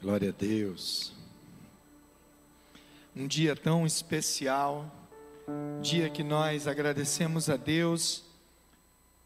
Glória 0.00 0.28
a 0.28 0.32
Deus. 0.32 1.14
Um 3.14 3.26
dia 3.26 3.56
tão 3.56 3.86
especial, 3.86 4.94
dia 5.80 6.10
que 6.10 6.22
nós 6.22 6.68
agradecemos 6.68 7.48
a 7.48 7.56
Deus 7.56 8.22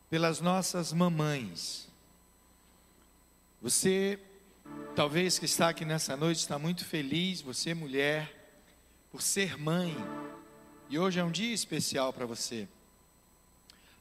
pelas 0.09 0.41
nossas 0.41 0.93
mamães. 0.93 1.89
Você, 3.61 4.21
talvez 4.95 5.41
que 5.41 5.45
está 5.45 5.71
aqui 5.71 5.85
nessa 5.85 6.17
noite, 6.17 6.39
está 6.39 6.57
muito 6.57 6.85
feliz, 6.85 7.41
você 7.41 7.75
mulher, 7.75 8.53
por 9.11 9.23
ser 9.23 9.59
mãe. 9.59 9.97
E 10.89 11.01
hoje 11.01 11.19
é 11.19 11.25
um 11.25 11.33
dia 11.33 11.53
especial 11.53 12.13
para 12.13 12.27
você. 12.27 12.69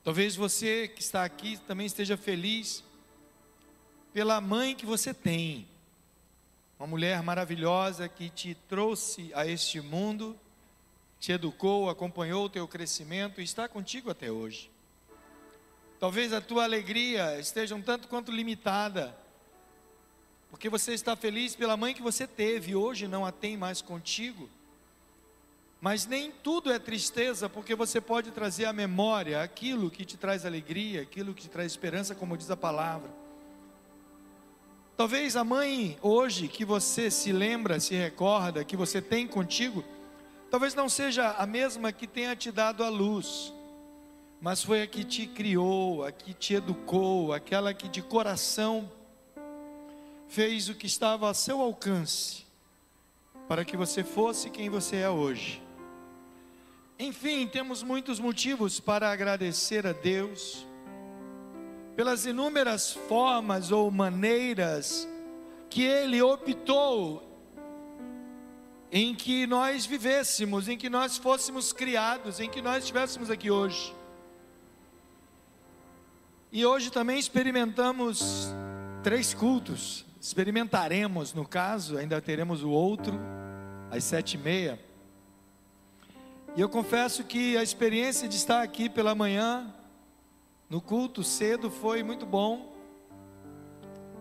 Talvez 0.04 0.36
você 0.36 0.88
que 0.88 1.02
está 1.02 1.24
aqui 1.26 1.58
também 1.66 1.88
esteja 1.88 2.16
feliz 2.16 2.84
pela 4.14 4.40
mãe 4.40 4.76
que 4.76 4.86
você 4.86 5.16
tem 5.16 5.68
uma 6.80 6.88
mulher 6.88 7.22
maravilhosa 7.22 8.08
que 8.08 8.30
te 8.30 8.56
trouxe 8.56 9.34
a 9.36 9.46
este 9.46 9.82
mundo, 9.82 10.40
te 11.20 11.34
educou, 11.34 11.90
acompanhou 11.90 12.46
o 12.46 12.50
teu 12.50 12.66
crescimento 12.70 13.42
e 13.42 13.44
está 13.44 13.68
contigo 13.68 14.10
até 14.10 14.32
hoje. 14.32 14.72
Talvez 16.00 16.32
a 16.32 16.40
tua 16.40 16.64
alegria 16.64 17.38
esteja 17.38 17.76
um 17.76 17.82
tanto 17.82 18.08
quanto 18.08 18.32
limitada, 18.32 19.14
porque 20.50 20.70
você 20.70 20.94
está 20.94 21.18
feliz 21.18 21.54
pela 21.54 21.76
mãe 21.76 21.94
que 21.94 22.02
você 22.02 22.26
teve 22.26 22.72
e 22.72 22.76
hoje 22.76 23.10
não 23.10 23.26
a 23.26 23.32
tem 23.34 23.58
mais 23.58 23.82
contigo. 23.82 24.50
Mas 25.82 26.06
nem 26.06 26.32
tudo 26.32 26.72
é 26.72 26.80
tristeza, 26.80 27.50
porque 27.50 27.76
você 27.76 28.00
pode 28.00 28.32
trazer 28.32 28.64
à 28.64 28.72
memória 28.72 29.44
aquilo 29.44 29.92
que 29.92 30.06
te 30.06 30.16
traz 30.16 30.46
alegria, 30.46 31.02
aquilo 31.02 31.34
que 31.34 31.42
te 31.42 31.50
traz 31.50 31.74
esperança, 31.74 32.16
como 32.16 32.38
diz 32.38 32.50
a 32.50 32.56
palavra. 32.56 33.19
Talvez 35.00 35.38
a 35.38 35.46
mãe 35.46 35.98
hoje 36.02 36.50
que 36.50 36.66
você 36.66 37.10
se 37.10 37.32
lembra, 37.32 37.80
se 37.80 37.96
recorda, 37.96 38.66
que 38.66 38.76
você 38.76 39.02
tem 39.02 39.26
contigo, 39.26 39.82
talvez 40.52 40.76
não 40.76 40.90
seja 40.90 41.36
a 41.38 41.46
mesma 41.46 41.94
que 41.94 42.06
tenha 42.06 42.36
te 42.36 42.52
dado 42.52 42.84
a 42.84 42.90
luz, 42.90 43.54
mas 44.42 44.62
foi 44.62 44.82
a 44.82 44.88
que 44.88 45.06
te 45.06 45.26
criou, 45.26 46.04
a 46.04 46.12
que 46.12 46.34
te 46.34 46.56
educou, 46.56 47.32
aquela 47.32 47.74
que 47.74 47.88
de 47.88 48.02
coração 48.02 48.92
fez 50.28 50.68
o 50.68 50.76
que 50.76 50.88
estava 50.88 51.30
a 51.30 51.34
seu 51.34 51.62
alcance 51.62 52.46
para 53.48 53.64
que 53.64 53.78
você 53.78 54.04
fosse 54.04 54.50
quem 54.50 54.70
você 54.70 54.98
é 54.98 55.10
hoje. 55.10 55.64
Enfim, 57.00 57.48
temos 57.48 57.82
muitos 57.84 58.20
motivos 58.20 58.82
para 58.82 59.10
agradecer 59.10 59.88
a 59.88 59.94
Deus 59.94 60.68
pelas 62.00 62.26
inúmeras 62.26 62.94
formas 62.94 63.74
ou 63.74 63.92
maneiras 63.92 65.06
que 65.70 65.84
Ele 65.84 66.22
optou 66.22 67.22
em 68.90 69.14
que 69.14 69.46
nós 69.46 69.86
vivêssemos, 69.86 70.70
em 70.70 70.78
que 70.78 70.90
nós 70.90 71.18
fôssemos 71.18 71.74
criados, 71.74 72.40
em 72.40 72.50
que 72.50 72.62
nós 72.62 72.84
estivéssemos 72.84 73.30
aqui 73.30 73.52
hoje. 73.52 73.94
E 76.54 76.66
hoje 76.66 76.90
também 76.90 77.20
experimentamos 77.20 78.48
três 79.04 79.34
cultos, 79.34 80.06
experimentaremos, 80.22 81.34
no 81.34 81.46
caso, 81.46 81.98
ainda 81.98 82.22
teremos 82.22 82.64
o 82.64 82.70
outro, 82.70 83.20
às 83.92 84.06
sete 84.06 84.36
e 84.36 84.38
meia. 84.38 84.80
E 86.56 86.62
eu 86.62 86.70
confesso 86.70 87.26
que 87.26 87.58
a 87.58 87.62
experiência 87.62 88.26
de 88.30 88.38
estar 88.38 88.62
aqui 88.62 88.88
pela 88.88 89.14
manhã 89.14 89.76
no 90.70 90.80
culto 90.80 91.24
cedo 91.24 91.72
foi 91.72 92.04
muito 92.04 92.28
bom. 92.28 92.78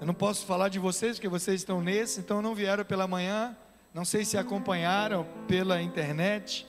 Eu 0.00 0.06
não 0.06 0.14
posso 0.14 0.46
falar 0.46 0.70
de 0.70 0.78
vocês, 0.78 1.16
porque 1.16 1.28
vocês 1.28 1.60
estão 1.60 1.82
nesse, 1.82 2.20
então 2.20 2.40
não 2.40 2.54
vieram 2.54 2.84
pela 2.84 3.06
manhã. 3.06 3.54
Não 3.92 4.04
sei 4.04 4.24
se 4.24 4.38
acompanharam 4.38 5.26
pela 5.46 5.82
internet, 5.82 6.66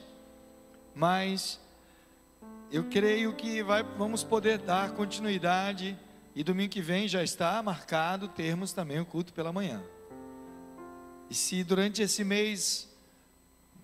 mas 0.94 1.58
eu 2.70 2.84
creio 2.84 3.32
que 3.34 3.62
vai, 3.62 3.82
vamos 3.82 4.22
poder 4.22 4.58
dar 4.58 4.92
continuidade. 4.92 5.98
E 6.34 6.44
domingo 6.44 6.70
que 6.70 6.82
vem 6.82 7.08
já 7.08 7.22
está 7.22 7.62
marcado 7.62 8.28
termos 8.28 8.72
também 8.72 9.00
o 9.00 9.06
culto 9.06 9.32
pela 9.32 9.52
manhã. 9.52 9.82
E 11.30 11.34
se 11.34 11.64
durante 11.64 12.02
esse 12.02 12.22
mês 12.22 12.88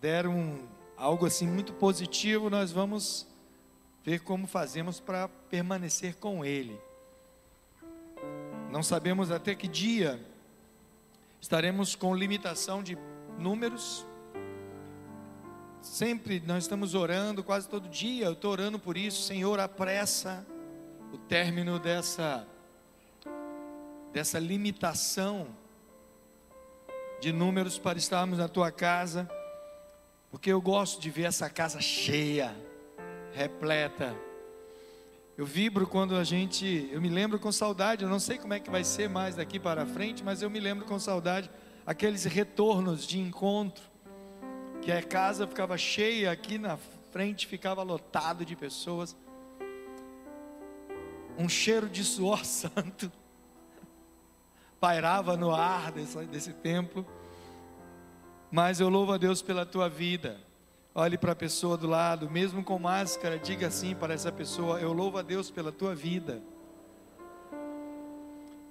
der 0.01 0.27
um, 0.27 0.67
algo 0.97 1.25
assim 1.25 1.47
muito 1.47 1.73
positivo, 1.73 2.51
nós 2.51 2.71
vamos 2.71 3.27
ver 4.07 4.21
como 4.21 4.47
fazemos 4.47 5.01
para 5.01 5.27
permanecer 5.27 6.15
com 6.15 6.45
Ele. 6.45 6.81
Não 8.71 8.81
sabemos 8.81 9.33
até 9.33 9.53
que 9.53 9.67
dia 9.67 10.25
estaremos 11.41 11.97
com 11.97 12.15
limitação 12.15 12.85
de 12.85 12.97
números. 13.37 14.07
Sempre 15.83 16.41
nós 16.47 16.63
estamos 16.63 16.95
orando, 16.95 17.43
quase 17.43 17.69
todo 17.69 17.89
dia 17.89 18.27
eu 18.27 18.35
estou 18.35 18.53
orando 18.53 18.79
por 18.79 18.97
isso. 18.97 19.25
Senhor, 19.25 19.59
apressa 19.59 20.47
o 21.13 21.19
término 21.19 21.81
dessa, 21.81 22.47
dessa 24.13 24.39
limitação 24.39 25.49
de 27.21 27.33
números 27.33 27.77
para 27.77 27.99
estarmos 27.99 28.39
na 28.39 28.47
tua 28.47 28.71
casa, 28.71 29.29
porque 30.31 30.53
eu 30.53 30.61
gosto 30.61 31.01
de 31.01 31.11
ver 31.11 31.25
essa 31.25 31.51
casa 31.51 31.81
cheia 31.81 32.55
repleta. 33.37 34.17
Eu 35.37 35.45
vibro 35.45 35.87
quando 35.87 36.17
a 36.17 36.25
gente, 36.25 36.89
eu 36.91 37.03
me 37.03 37.11
lembro 37.11 37.39
com 37.39 37.53
saudade, 37.53 38.03
eu 38.03 38.09
não 38.09 38.19
sei 38.19 38.39
como 38.39 38.55
é 38.55 38.59
que 38.59 38.71
vai 38.71 38.83
ser 38.83 39.11
mais 39.11 39.37
daqui 39.37 39.61
para 39.61 39.85
frente, 39.85 40.25
mas 40.25 40.41
eu 40.41 40.49
me 40.49 40.59
lembro 40.59 40.87
com 40.87 40.99
saudade 40.99 41.51
aqueles 41.85 42.25
retornos 42.25 43.07
de 43.07 43.21
encontro, 43.21 43.85
que 44.81 44.91
a 44.91 45.03
casa 45.03 45.47
ficava 45.47 45.77
cheia, 45.77 46.33
aqui 46.33 46.57
na 46.57 46.79
frente 47.13 47.47
ficava 47.47 47.83
lotado 47.83 48.43
de 48.43 48.57
pessoas. 48.57 49.15
Um 51.37 51.49
cheiro 51.49 51.91
de 51.91 52.03
suor 52.03 52.43
santo 52.47 53.13
pairava 54.81 55.37
no 55.37 55.55
ar 55.55 55.93
desse, 55.93 56.25
desse 56.25 56.53
templo. 56.55 57.07
Mas 58.51 58.81
eu 58.81 58.89
louvo 58.89 59.13
a 59.13 59.19
Deus 59.19 59.43
pela 59.43 59.67
tua 59.67 59.91
vida. 59.91 60.46
Olhe 60.99 61.19
para 61.19 61.33
a 61.33 61.37
pessoa 61.37 61.77
do 61.77 61.87
lado, 61.87 62.31
mesmo 62.31 62.65
com 62.65 62.79
máscara, 62.79 63.39
diga 63.39 63.67
assim 63.67 63.95
para 63.95 64.15
essa 64.15 64.33
pessoa: 64.33 64.81
Eu 64.81 64.95
louvo 64.95 65.19
a 65.19 65.23
Deus 65.23 65.51
pela 65.51 65.71
tua 65.71 65.95
vida. 65.95 66.43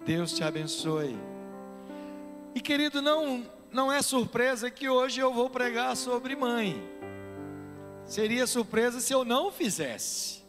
Deus 0.04 0.34
te 0.34 0.44
abençoe. 0.44 1.16
E 2.56 2.60
querido, 2.60 3.00
não 3.00 3.46
não 3.72 3.92
é 3.92 4.02
surpresa 4.02 4.72
que 4.72 4.90
hoje 4.90 5.20
eu 5.20 5.32
vou 5.32 5.52
pregar 5.52 5.96
sobre 5.96 6.36
mãe. 6.36 6.82
Seria 8.06 8.48
surpresa 8.48 9.00
se 9.00 9.14
eu 9.14 9.24
não 9.24 9.52
fizesse. 9.52 10.44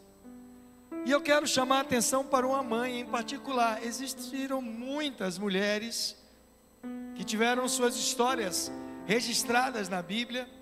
E 1.05 1.11
eu 1.11 1.21
quero 1.21 1.45
chamar 1.45 1.77
a 1.77 1.81
atenção 1.81 2.25
para 2.25 2.47
uma 2.47 2.63
mãe 2.63 3.01
em 3.01 3.05
particular. 3.05 3.85
Existiram 3.85 4.63
muitas 4.63 5.37
mulheres 5.37 6.17
que 7.13 7.23
tiveram 7.23 7.67
suas 7.67 7.95
histórias 7.95 8.71
registradas 9.05 9.87
na 9.89 10.01
Bíblia 10.01 10.56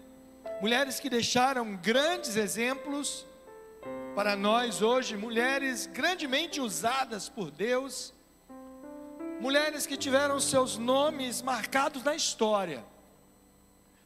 mulheres 0.61 0.99
que 0.99 1.09
deixaram 1.09 1.75
grandes 1.75 2.35
exemplos 2.35 3.25
para 4.15 4.35
nós 4.35 4.81
hoje, 4.81 5.17
mulheres 5.17 5.85
grandemente 5.87 6.61
usadas 6.61 7.27
por 7.27 7.51
Deus, 7.51 8.13
mulheres 9.39 9.85
que 9.85 9.97
tiveram 9.97 10.39
seus 10.39 10.77
nomes 10.77 11.41
marcados 11.41 12.03
na 12.03 12.15
história, 12.15 12.85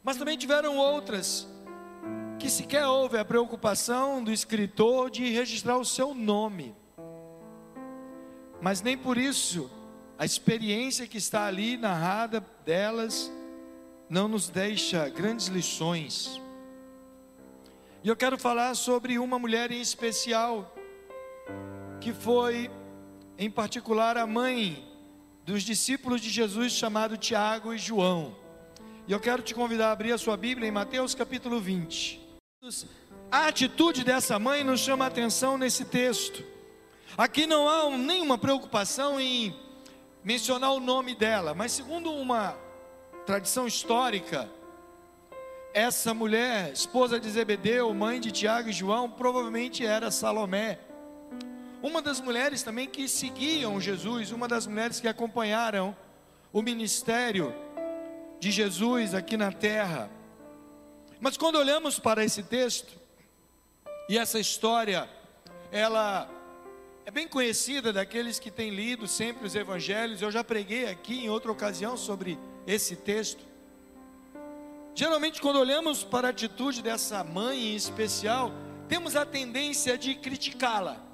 mas 0.02 0.16
também 0.16 0.36
tiveram 0.36 0.76
outras 0.76 1.46
que 2.38 2.50
sequer 2.50 2.86
houve 2.86 3.18
a 3.18 3.24
preocupação 3.24 4.24
do 4.24 4.32
escritor 4.32 5.10
de 5.10 5.30
registrar 5.30 5.76
o 5.76 5.84
seu 5.84 6.14
nome, 6.14 6.74
mas 8.60 8.82
nem 8.82 8.98
por 8.98 9.16
isso 9.16 9.70
a 10.18 10.24
experiência 10.24 11.06
que 11.06 11.18
está 11.18 11.46
ali 11.46 11.76
narrada 11.76 12.44
delas 12.64 13.30
não 14.10 14.26
nos 14.26 14.48
deixa 14.48 15.08
grandes 15.08 15.46
lições. 15.46 16.42
E 18.02 18.08
eu 18.08 18.16
quero 18.16 18.36
falar 18.36 18.74
sobre 18.74 19.20
uma 19.20 19.38
mulher 19.38 19.70
em 19.70 19.80
especial, 19.80 20.74
que 22.00 22.12
foi, 22.12 22.68
em 23.38 23.48
particular, 23.48 24.16
a 24.16 24.26
mãe 24.26 24.84
dos 25.46 25.62
discípulos 25.62 26.20
de 26.20 26.28
Jesus, 26.28 26.72
chamado 26.72 27.16
Tiago 27.16 27.72
e 27.72 27.78
João. 27.78 28.36
E 29.06 29.12
eu 29.12 29.20
quero 29.20 29.42
te 29.42 29.54
convidar 29.54 29.90
a 29.90 29.92
abrir 29.92 30.10
a 30.10 30.18
sua 30.18 30.36
Bíblia 30.36 30.66
em 30.66 30.72
Mateus 30.72 31.14
capítulo 31.14 31.60
20. 31.60 32.20
A 33.30 33.46
atitude 33.46 34.02
dessa 34.02 34.40
mãe 34.40 34.64
nos 34.64 34.80
chama 34.80 35.04
a 35.04 35.08
atenção 35.08 35.56
nesse 35.56 35.84
texto. 35.84 36.44
Aqui 37.16 37.46
não 37.46 37.68
há 37.68 37.96
nenhuma 37.96 38.36
preocupação 38.36 39.20
em 39.20 39.54
mencionar 40.24 40.72
o 40.72 40.80
nome 40.80 41.14
dela, 41.14 41.54
mas 41.54 41.70
segundo 41.70 42.12
uma 42.12 42.56
tradição 43.30 43.64
histórica, 43.64 44.50
essa 45.72 46.12
mulher, 46.12 46.72
esposa 46.72 47.20
de 47.20 47.30
Zebedeu, 47.30 47.94
mãe 47.94 48.20
de 48.20 48.32
Tiago 48.32 48.70
e 48.70 48.72
João, 48.72 49.08
provavelmente 49.08 49.86
era 49.86 50.10
Salomé. 50.10 50.80
Uma 51.80 52.02
das 52.02 52.20
mulheres 52.20 52.64
também 52.64 52.88
que 52.88 53.06
seguiam 53.06 53.80
Jesus, 53.80 54.32
uma 54.32 54.48
das 54.48 54.66
mulheres 54.66 54.98
que 54.98 55.06
acompanharam 55.06 55.96
o 56.52 56.60
ministério 56.60 57.54
de 58.40 58.50
Jesus 58.50 59.14
aqui 59.14 59.36
na 59.36 59.52
terra. 59.52 60.10
Mas 61.20 61.36
quando 61.36 61.54
olhamos 61.54 62.00
para 62.00 62.24
esse 62.24 62.42
texto, 62.42 62.98
e 64.08 64.18
essa 64.18 64.40
história, 64.40 65.08
ela 65.70 66.28
é 67.10 67.12
bem 67.12 67.26
conhecida 67.26 67.92
daqueles 67.92 68.38
que 68.38 68.52
têm 68.52 68.70
lido 68.70 69.08
sempre 69.08 69.44
os 69.44 69.56
evangelhos, 69.56 70.22
eu 70.22 70.30
já 70.30 70.44
preguei 70.44 70.86
aqui 70.86 71.24
em 71.24 71.28
outra 71.28 71.50
ocasião 71.50 71.96
sobre 71.96 72.38
esse 72.64 72.94
texto. 72.94 73.44
Geralmente, 74.94 75.40
quando 75.40 75.58
olhamos 75.58 76.04
para 76.04 76.28
a 76.28 76.30
atitude 76.30 76.80
dessa 76.80 77.24
mãe 77.24 77.72
em 77.72 77.74
especial, 77.74 78.52
temos 78.88 79.16
a 79.16 79.26
tendência 79.26 79.98
de 79.98 80.14
criticá-la. 80.14 81.04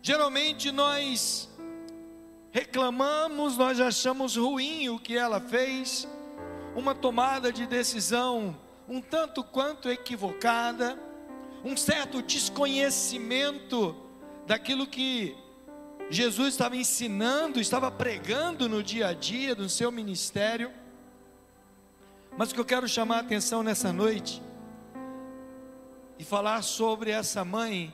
Geralmente 0.00 0.72
nós 0.72 1.46
reclamamos, 2.50 3.58
nós 3.58 3.78
achamos 3.78 4.34
ruim 4.34 4.88
o 4.88 4.98
que 4.98 5.14
ela 5.14 5.40
fez, 5.40 6.08
uma 6.74 6.94
tomada 6.94 7.52
de 7.52 7.66
decisão 7.66 8.56
um 8.88 9.02
tanto 9.02 9.44
quanto 9.44 9.90
equivocada, 9.90 10.98
um 11.64 11.76
certo 11.76 12.22
desconhecimento 12.22 13.96
daquilo 14.46 14.86
que 14.86 15.36
Jesus 16.10 16.48
estava 16.48 16.76
ensinando, 16.76 17.60
estava 17.60 17.90
pregando 17.90 18.68
no 18.68 18.82
dia 18.82 19.08
a 19.08 19.12
dia 19.12 19.54
do 19.54 19.68
seu 19.68 19.92
ministério. 19.92 20.72
Mas 22.36 22.50
o 22.50 22.54
que 22.54 22.60
eu 22.60 22.64
quero 22.64 22.88
chamar 22.88 23.16
a 23.16 23.20
atenção 23.20 23.62
nessa 23.62 23.92
noite 23.92 24.42
e 26.18 26.24
falar 26.24 26.62
sobre 26.62 27.10
essa 27.10 27.44
mãe, 27.44 27.92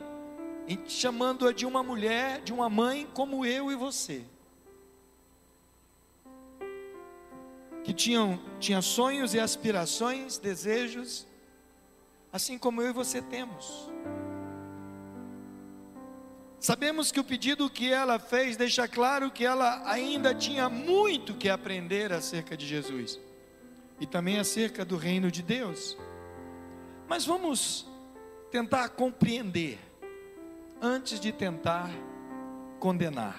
chamando-a 0.86 1.52
de 1.52 1.66
uma 1.66 1.82
mulher, 1.82 2.40
de 2.42 2.52
uma 2.52 2.70
mãe 2.70 3.08
como 3.12 3.44
eu 3.44 3.72
e 3.72 3.74
você. 3.74 4.24
Que 7.82 7.92
tinham 7.92 8.40
tinha 8.60 8.80
sonhos 8.80 9.34
e 9.34 9.40
aspirações, 9.40 10.38
desejos, 10.38 11.26
assim 12.34 12.58
como 12.58 12.82
eu 12.82 12.88
e 12.88 12.92
você 12.92 13.22
temos. 13.22 13.88
Sabemos 16.58 17.12
que 17.12 17.20
o 17.20 17.24
pedido 17.24 17.70
que 17.70 17.92
ela 17.92 18.18
fez 18.18 18.56
deixa 18.56 18.88
claro 18.88 19.30
que 19.30 19.44
ela 19.44 19.88
ainda 19.88 20.34
tinha 20.34 20.68
muito 20.68 21.34
que 21.34 21.48
aprender 21.48 22.12
acerca 22.12 22.56
de 22.56 22.66
Jesus 22.66 23.20
e 24.00 24.06
também 24.06 24.40
acerca 24.40 24.84
do 24.84 24.96
reino 24.96 25.30
de 25.30 25.44
Deus. 25.44 25.96
Mas 27.06 27.24
vamos 27.24 27.88
tentar 28.50 28.88
compreender 28.88 29.78
antes 30.82 31.20
de 31.20 31.30
tentar 31.30 31.88
condenar. 32.80 33.38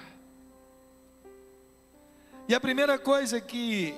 E 2.48 2.56
a 2.56 2.62
primeira 2.62 2.98
coisa 2.98 3.41
que 3.41 3.94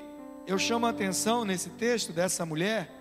eu 0.47 0.57
chamo 0.57 0.87
a 0.87 0.89
atenção 0.89 1.45
nesse 1.45 1.69
texto 1.71 2.11
dessa 2.11 2.47
mulher, 2.47 2.96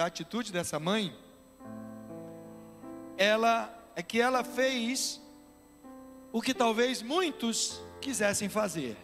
da 0.00 0.06
atitude 0.06 0.50
dessa 0.50 0.80
mãe, 0.80 1.14
ela 3.18 3.70
é 3.94 4.02
que 4.02 4.18
ela 4.18 4.42
fez 4.42 5.20
o 6.32 6.40
que 6.40 6.54
talvez 6.54 7.02
muitos 7.02 7.78
quisessem 8.00 8.48
fazer. 8.48 8.96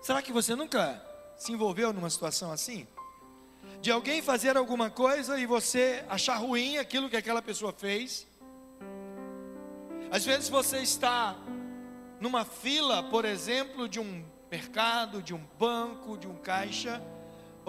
Será 0.00 0.22
que 0.22 0.32
você 0.32 0.54
nunca 0.54 1.04
se 1.36 1.50
envolveu 1.50 1.92
numa 1.92 2.08
situação 2.08 2.52
assim? 2.52 2.86
de 3.82 3.90
alguém 3.90 4.22
fazer 4.22 4.56
alguma 4.56 4.90
coisa 4.90 5.38
e 5.40 5.46
você 5.46 6.04
achar 6.08 6.36
ruim 6.36 6.76
aquilo 6.78 7.10
que 7.10 7.16
aquela 7.16 7.42
pessoa 7.42 7.72
fez. 7.72 8.26
Às 10.10 10.24
vezes 10.24 10.48
você 10.48 10.78
está 10.78 11.36
numa 12.20 12.44
fila, 12.44 13.02
por 13.02 13.24
exemplo, 13.24 13.88
de 13.88 13.98
um 13.98 14.24
mercado, 14.50 15.22
de 15.22 15.34
um 15.34 15.42
banco, 15.58 16.16
de 16.16 16.28
um 16.28 16.36
caixa, 16.36 17.02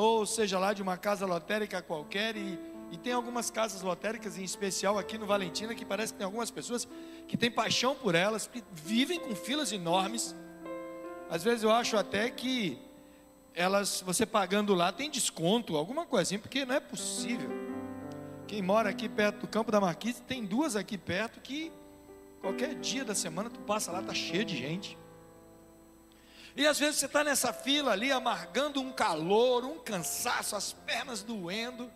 ou 0.01 0.25
seja 0.25 0.57
lá, 0.57 0.73
de 0.73 0.81
uma 0.81 0.97
casa 0.97 1.25
lotérica 1.25 1.81
qualquer, 1.81 2.35
e, 2.35 2.59
e 2.91 2.97
tem 2.97 3.13
algumas 3.13 3.51
casas 3.51 3.81
lotéricas, 3.81 4.37
em 4.37 4.43
especial 4.43 4.97
aqui 4.97 5.17
no 5.17 5.25
Valentina, 5.25 5.75
que 5.75 5.85
parece 5.85 6.11
que 6.11 6.17
tem 6.17 6.25
algumas 6.25 6.49
pessoas 6.49 6.87
que 7.27 7.37
têm 7.37 7.51
paixão 7.51 7.95
por 7.95 8.15
elas, 8.15 8.47
que 8.47 8.63
vivem 8.73 9.19
com 9.19 9.35
filas 9.35 9.71
enormes. 9.71 10.35
Às 11.29 11.43
vezes 11.43 11.63
eu 11.63 11.71
acho 11.71 11.95
até 11.97 12.29
que 12.29 12.79
elas, 13.53 14.01
você 14.05 14.25
pagando 14.25 14.73
lá, 14.73 14.91
tem 14.91 15.09
desconto, 15.09 15.77
alguma 15.77 16.07
assim, 16.19 16.39
porque 16.39 16.65
não 16.65 16.75
é 16.75 16.79
possível. 16.79 17.49
Quem 18.47 18.61
mora 18.61 18.89
aqui 18.89 19.07
perto 19.07 19.41
do 19.41 19.47
Campo 19.47 19.71
da 19.71 19.79
Marquise, 19.79 20.21
tem 20.23 20.43
duas 20.43 20.75
aqui 20.75 20.97
perto 20.97 21.39
que 21.39 21.71
qualquer 22.41 22.75
dia 22.75 23.05
da 23.05 23.13
semana 23.13 23.49
tu 23.49 23.59
passa 23.61 23.91
lá, 23.91 24.01
tá 24.01 24.13
cheio 24.13 24.43
de 24.43 24.57
gente. 24.57 24.97
E 26.55 26.67
às 26.67 26.77
vezes 26.77 26.97
você 26.97 27.05
está 27.05 27.23
nessa 27.23 27.53
fila 27.53 27.91
ali, 27.91 28.11
amargando 28.11 28.81
um 28.81 28.91
calor, 28.91 29.63
um 29.63 29.79
cansaço, 29.79 30.55
as 30.55 30.73
pernas 30.73 31.23
doendo. 31.23 31.89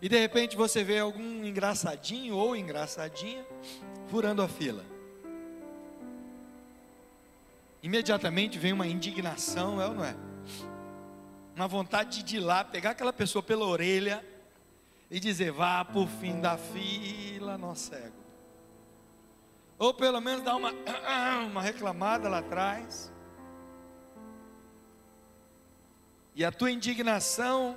E 0.00 0.08
de 0.08 0.18
repente 0.18 0.56
você 0.56 0.84
vê 0.84 0.98
algum 0.98 1.44
engraçadinho 1.44 2.36
ou 2.36 2.54
engraçadinha 2.54 3.44
furando 4.08 4.42
a 4.42 4.48
fila. 4.48 4.84
Imediatamente 7.82 8.58
vem 8.58 8.72
uma 8.72 8.86
indignação, 8.86 9.80
é 9.80 9.86
ou 9.86 9.94
não 9.94 10.04
é? 10.04 10.16
uma 11.56 11.66
vontade 11.66 12.22
de 12.22 12.36
ir 12.36 12.40
lá, 12.40 12.62
pegar 12.62 12.90
aquela 12.90 13.12
pessoa 13.12 13.42
pela 13.42 13.64
orelha 13.64 14.24
e 15.10 15.18
dizer: 15.18 15.50
vá 15.50 15.84
por 15.84 16.06
fim 16.06 16.40
da 16.40 16.58
fila, 16.58 17.56
nó 17.56 17.74
cego. 17.74 18.14
Ou 19.78 19.94
pelo 19.94 20.20
menos 20.20 20.42
dar 20.42 20.56
uma, 20.56 20.72
uma 21.50 21.62
reclamada 21.62 22.28
lá 22.28 22.38
atrás. 22.38 23.12
E 26.36 26.44
a 26.44 26.52
tua 26.52 26.70
indignação 26.70 27.74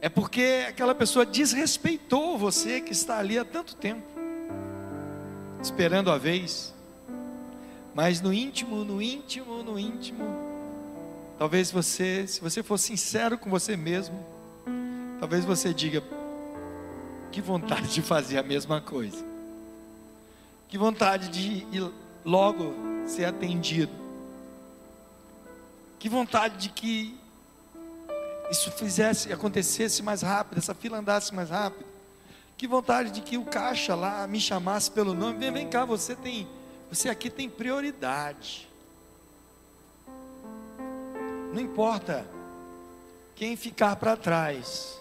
é 0.00 0.08
porque 0.08 0.66
aquela 0.68 0.94
pessoa 0.94 1.24
desrespeitou 1.24 2.36
você 2.36 2.80
que 2.80 2.92
está 2.92 3.18
ali 3.18 3.38
há 3.38 3.44
tanto 3.44 3.76
tempo, 3.76 4.02
esperando 5.62 6.10
a 6.10 6.18
vez. 6.18 6.74
Mas 7.94 8.20
no 8.20 8.32
íntimo, 8.32 8.84
no 8.84 9.00
íntimo, 9.00 9.62
no 9.62 9.78
íntimo, 9.78 10.52
Talvez 11.42 11.72
você, 11.72 12.24
se 12.24 12.40
você 12.40 12.62
for 12.62 12.78
sincero 12.78 13.36
com 13.36 13.50
você 13.50 13.76
mesmo, 13.76 14.24
talvez 15.18 15.44
você 15.44 15.74
diga: 15.74 16.00
que 17.32 17.40
vontade 17.40 17.88
de 17.88 18.00
fazer 18.00 18.38
a 18.38 18.44
mesma 18.44 18.80
coisa, 18.80 19.24
que 20.68 20.78
vontade 20.78 21.28
de 21.30 21.66
ir 21.76 21.90
logo 22.24 22.72
ser 23.08 23.24
atendido, 23.24 23.92
que 26.02 26.08
vontade 26.08 26.56
de 26.56 26.68
que 26.68 27.16
isso 28.50 28.72
fizesse, 28.72 29.32
acontecesse 29.32 30.02
mais 30.02 30.20
rápido, 30.20 30.58
essa 30.58 30.74
fila 30.74 30.98
andasse 30.98 31.32
mais 31.32 31.48
rápido, 31.48 31.86
que 32.58 32.66
vontade 32.66 33.12
de 33.12 33.20
que 33.20 33.38
o 33.38 33.44
caixa 33.44 33.94
lá 33.94 34.26
me 34.26 34.40
chamasse 34.40 34.90
pelo 34.90 35.14
nome, 35.14 35.38
vem, 35.38 35.52
vem 35.52 35.68
cá, 35.68 35.84
você 35.84 36.16
tem, 36.16 36.48
você 36.90 37.08
aqui 37.08 37.30
tem 37.30 37.48
prioridade. 37.48 38.68
Não 41.54 41.60
importa 41.60 42.26
quem 43.36 43.54
ficar 43.54 43.94
para 43.94 44.16
trás. 44.16 45.00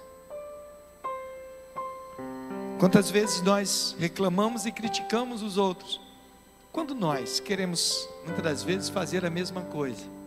Quantas 2.79 3.09
vezes 3.09 3.41
nós 3.41 3.95
reclamamos 3.97 4.67
e 4.67 4.71
criticamos 4.71 5.41
os 5.41 5.57
outros, 5.57 5.99
quando 6.71 6.93
nós 6.93 7.39
queremos, 7.39 8.07
muitas 8.23 8.43
das 8.43 8.61
vezes, 8.61 8.87
fazer 8.87 9.25
a 9.25 9.31
mesma 9.31 9.61
coisa. 9.61 10.20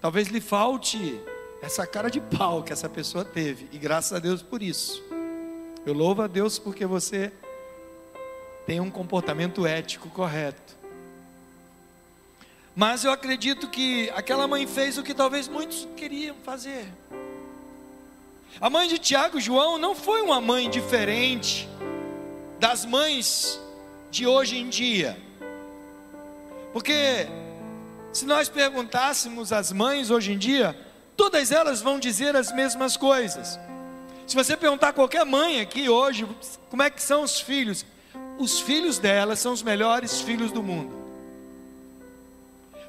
Talvez 0.00 0.28
lhe 0.28 0.40
falte 0.40 1.20
essa 1.60 1.86
cara 1.86 2.10
de 2.10 2.20
pau 2.20 2.62
que 2.62 2.72
essa 2.72 2.88
pessoa 2.88 3.24
teve, 3.24 3.68
e 3.70 3.78
graças 3.78 4.12
a 4.12 4.18
Deus 4.18 4.42
por 4.42 4.62
isso. 4.62 5.02
Eu 5.84 5.92
louvo 5.92 6.22
a 6.22 6.26
Deus 6.26 6.58
porque 6.58 6.86
você 6.86 7.32
tem 8.66 8.80
um 8.80 8.90
comportamento 8.90 9.66
ético 9.66 10.08
correto. 10.08 10.78
Mas 12.74 13.04
eu 13.04 13.10
acredito 13.10 13.68
que 13.68 14.08
aquela 14.10 14.46
mãe 14.46 14.66
fez 14.66 14.96
o 14.96 15.02
que 15.02 15.12
talvez 15.12 15.48
muitos 15.48 15.86
queriam 15.96 16.36
fazer. 16.44 16.86
A 18.60 18.70
mãe 18.70 18.88
de 18.88 18.98
Tiago 18.98 19.40
João 19.40 19.78
não 19.78 19.94
foi 19.94 20.22
uma 20.22 20.40
mãe 20.40 20.70
diferente 20.70 21.68
das 22.58 22.84
mães 22.84 23.60
de 24.10 24.26
hoje 24.26 24.56
em 24.56 24.68
dia. 24.68 25.18
Porque 26.72 27.26
se 28.12 28.24
nós 28.26 28.48
perguntássemos 28.48 29.52
às 29.52 29.72
mães 29.72 30.10
hoje 30.10 30.32
em 30.32 30.38
dia, 30.38 30.76
todas 31.16 31.50
elas 31.50 31.80
vão 31.80 31.98
dizer 31.98 32.34
as 32.36 32.52
mesmas 32.52 32.96
coisas. 32.96 33.58
Se 34.26 34.34
você 34.34 34.56
perguntar 34.56 34.88
a 34.88 34.92
qualquer 34.92 35.24
mãe 35.24 35.60
aqui 35.60 35.88
hoje, 35.88 36.26
como 36.68 36.82
é 36.82 36.90
que 36.90 37.02
são 37.02 37.22
os 37.22 37.40
filhos? 37.40 37.84
Os 38.38 38.60
filhos 38.60 38.98
delas 38.98 39.38
são 39.38 39.52
os 39.52 39.62
melhores 39.62 40.20
filhos 40.20 40.52
do 40.52 40.62
mundo 40.62 41.00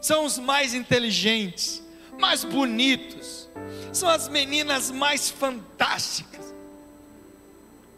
são 0.02 0.26
os 0.26 0.40
mais 0.40 0.74
inteligentes, 0.74 1.82
mais 2.20 2.44
bonitos, 2.44 3.48
são 3.94 4.10
as 4.10 4.28
meninas 4.28 4.90
mais 4.90 5.30
fantásticas. 5.30 6.54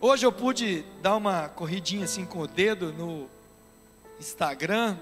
Hoje 0.02 0.26
eu 0.26 0.32
pude 0.32 0.84
dar 1.02 1.16
uma 1.16 1.48
corridinha 1.48 2.04
assim 2.04 2.26
com 2.26 2.40
o 2.40 2.48
dedo 2.48 2.92
no, 2.92 3.30
Instagram, 4.20 4.98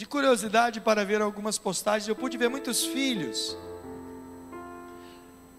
de 0.00 0.06
curiosidade 0.06 0.80
para 0.80 1.04
ver 1.04 1.20
algumas 1.20 1.58
postagens, 1.58 2.08
eu 2.08 2.16
pude 2.16 2.38
ver 2.38 2.48
muitos 2.48 2.86
filhos 2.86 3.54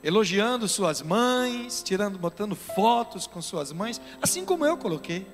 elogiando 0.04 0.68
suas 0.68 1.00
mães, 1.00 1.84
tirando, 1.84 2.18
botando 2.18 2.56
fotos 2.56 3.28
com 3.28 3.40
suas 3.40 3.72
mães, 3.72 4.02
assim 4.20 4.44
como 4.44 4.66
eu 4.66 4.76
coloquei. 4.76 5.28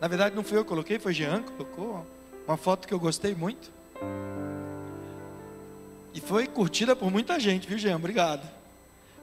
Na 0.00 0.08
verdade, 0.08 0.34
não 0.34 0.42
fui 0.42 0.58
eu 0.58 0.64
que 0.64 0.68
coloquei, 0.68 0.98
foi 0.98 1.14
Jean 1.14 1.44
que 1.44 1.52
colocou 1.52 2.04
uma 2.44 2.56
foto 2.56 2.88
que 2.88 2.92
eu 2.92 2.98
gostei 2.98 3.36
muito. 3.36 3.70
E 6.12 6.20
foi 6.20 6.48
curtida 6.48 6.96
por 6.96 7.08
muita 7.08 7.38
gente, 7.38 7.68
viu, 7.68 7.78
Jean? 7.78 7.94
Obrigado. 7.94 8.50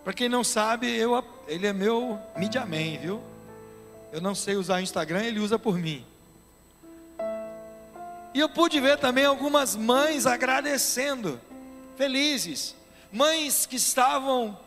Para 0.05 0.13
quem 0.13 0.29
não 0.29 0.41
sabe, 0.41 0.88
eu, 0.88 1.22
ele 1.50 1.67
é 1.67 1.74
meu 1.74 2.17
media 2.38 2.65
man, 2.65 2.98
viu? 3.01 3.22
Eu 4.13 4.22
não 4.22 4.34
sei 4.34 4.55
usar 4.55 4.77
o 4.77 4.79
Instagram, 4.79 5.24
ele 5.24 5.41
usa 5.41 5.60
por 5.60 5.77
mim. 5.77 6.05
E 8.34 8.39
eu 8.39 8.50
pude 8.50 8.79
ver 8.79 8.98
também 8.98 9.25
algumas 9.25 9.75
mães 9.75 10.25
agradecendo, 10.25 11.39
felizes. 11.96 12.75
Mães 13.12 13.65
que 13.65 13.77
estavam 13.77 14.57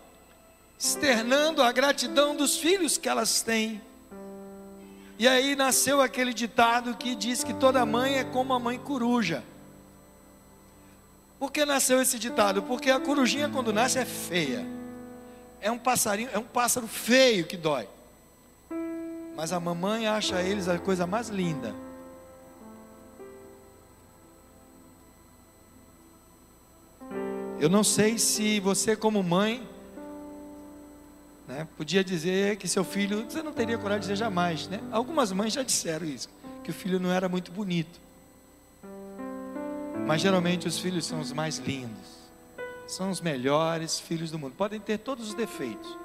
externando 0.78 1.62
a 1.62 1.70
gratidão 1.70 2.34
dos 2.34 2.56
filhos 2.56 2.96
que 2.96 3.08
elas 3.08 3.42
têm. 3.42 3.82
E 5.18 5.28
aí 5.28 5.54
nasceu 5.54 6.00
aquele 6.00 6.32
ditado 6.32 6.96
que 6.96 7.14
diz 7.14 7.44
que 7.44 7.52
toda 7.52 7.84
mãe 7.84 8.16
é 8.16 8.24
como 8.24 8.54
a 8.54 8.58
mãe 8.58 8.78
coruja. 8.78 9.44
Por 11.38 11.52
que 11.52 11.64
nasceu 11.66 12.00
esse 12.00 12.18
ditado? 12.18 12.62
Porque 12.62 12.90
a 12.90 12.98
corujinha 12.98 13.48
quando 13.48 13.72
nasce 13.72 13.98
é 13.98 14.04
feia. 14.06 14.66
É 15.60 15.70
um 15.70 15.78
passarinho, 15.78 16.30
é 16.32 16.38
um 16.38 16.44
pássaro 16.44 16.86
feio 16.86 17.46
que 17.46 17.56
dói. 17.56 17.86
Mas 19.36 19.52
a 19.52 19.60
mamãe 19.60 20.06
acha 20.06 20.42
eles 20.42 20.68
a 20.68 20.78
coisa 20.78 21.06
mais 21.06 21.28
linda. 21.28 21.74
Eu 27.60 27.68
não 27.68 27.84
sei 27.84 28.18
se 28.18 28.58
você 28.58 28.96
como 28.96 29.22
mãe 29.22 29.68
né? 31.50 31.66
Podia 31.76 32.04
dizer 32.04 32.56
que 32.58 32.68
seu 32.68 32.84
filho, 32.84 33.24
você 33.28 33.42
não 33.42 33.52
teria 33.52 33.76
coragem 33.76 34.02
de 34.02 34.06
dizer 34.06 34.16
jamais, 34.16 34.68
né? 34.68 34.78
Algumas 34.92 35.32
mães 35.32 35.52
já 35.52 35.64
disseram 35.64 36.06
isso, 36.06 36.28
que 36.62 36.70
o 36.70 36.72
filho 36.72 37.00
não 37.00 37.10
era 37.10 37.28
muito 37.28 37.50
bonito. 37.50 38.00
Mas 40.06 40.20
geralmente 40.20 40.68
os 40.68 40.78
filhos 40.78 41.04
são 41.04 41.18
os 41.18 41.32
mais 41.32 41.58
lindos, 41.58 42.20
são 42.86 43.10
os 43.10 43.20
melhores 43.20 43.98
filhos 43.98 44.30
do 44.30 44.38
mundo. 44.38 44.54
Podem 44.56 44.78
ter 44.78 44.98
todos 44.98 45.30
os 45.30 45.34
defeitos, 45.34 45.98